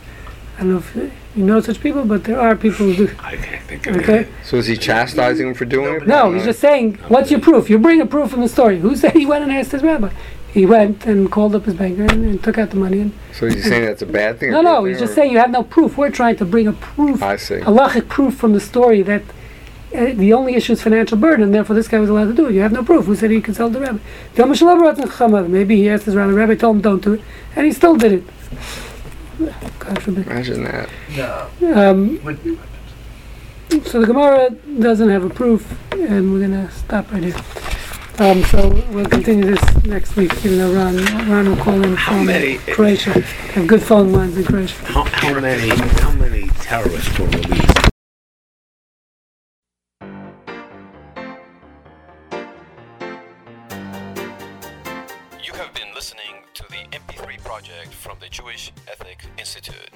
[0.59, 0.95] I don't know if
[1.37, 3.15] you know such people, but there are people who do.
[3.21, 4.21] I can't think of Okay.
[4.23, 4.29] it.
[4.45, 6.07] So is he chastising him for doing it?
[6.09, 7.71] No, he's just saying, what's your proof?
[7.71, 8.81] You bring a proof from the story.
[8.81, 10.11] Who said he went and asked his rabbi?
[10.53, 13.01] He went and called up his banker and, and took out the money.
[13.01, 14.51] And, So he's saying that's a bad thing?
[14.57, 15.97] no, no, thing, he's just saying you have no proof.
[15.97, 17.57] We're trying to bring a proof I see.
[17.61, 19.23] halachic proof from the story that
[19.95, 22.47] uh, the only issue is financial burden, and therefore this guy was allowed to do
[22.47, 22.55] it.
[22.55, 23.05] You have no proof.
[23.07, 23.99] Who said he could sell the rabbi?
[24.35, 25.49] Del Mishalav Ratzon Chamav.
[25.49, 26.33] Maybe he asked his rabbi.
[26.33, 27.21] The rabbi told him don't do it,
[27.55, 28.25] and he still did it.
[29.79, 30.27] God forbid.
[30.27, 30.89] Imagine that.
[31.63, 32.19] Um,
[33.85, 37.37] so the Gemara doesn't have a proof, and we're gonna stop right here.
[38.19, 40.33] Um, so we'll continue this next week.
[40.45, 40.97] Even though Ron,
[41.31, 43.21] Ron will call in from many- Croatia.
[43.21, 44.75] Have good phone lines in Croatia.
[44.87, 47.78] How, how many how many terrorists were released?
[58.19, 59.91] From the Jewish Ethic Institute.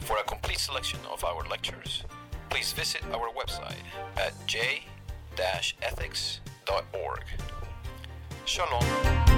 [0.00, 2.04] For a complete selection of our lectures,
[2.50, 3.82] please visit our website
[4.16, 4.84] at j-ethics.org.
[8.44, 9.37] Shalom.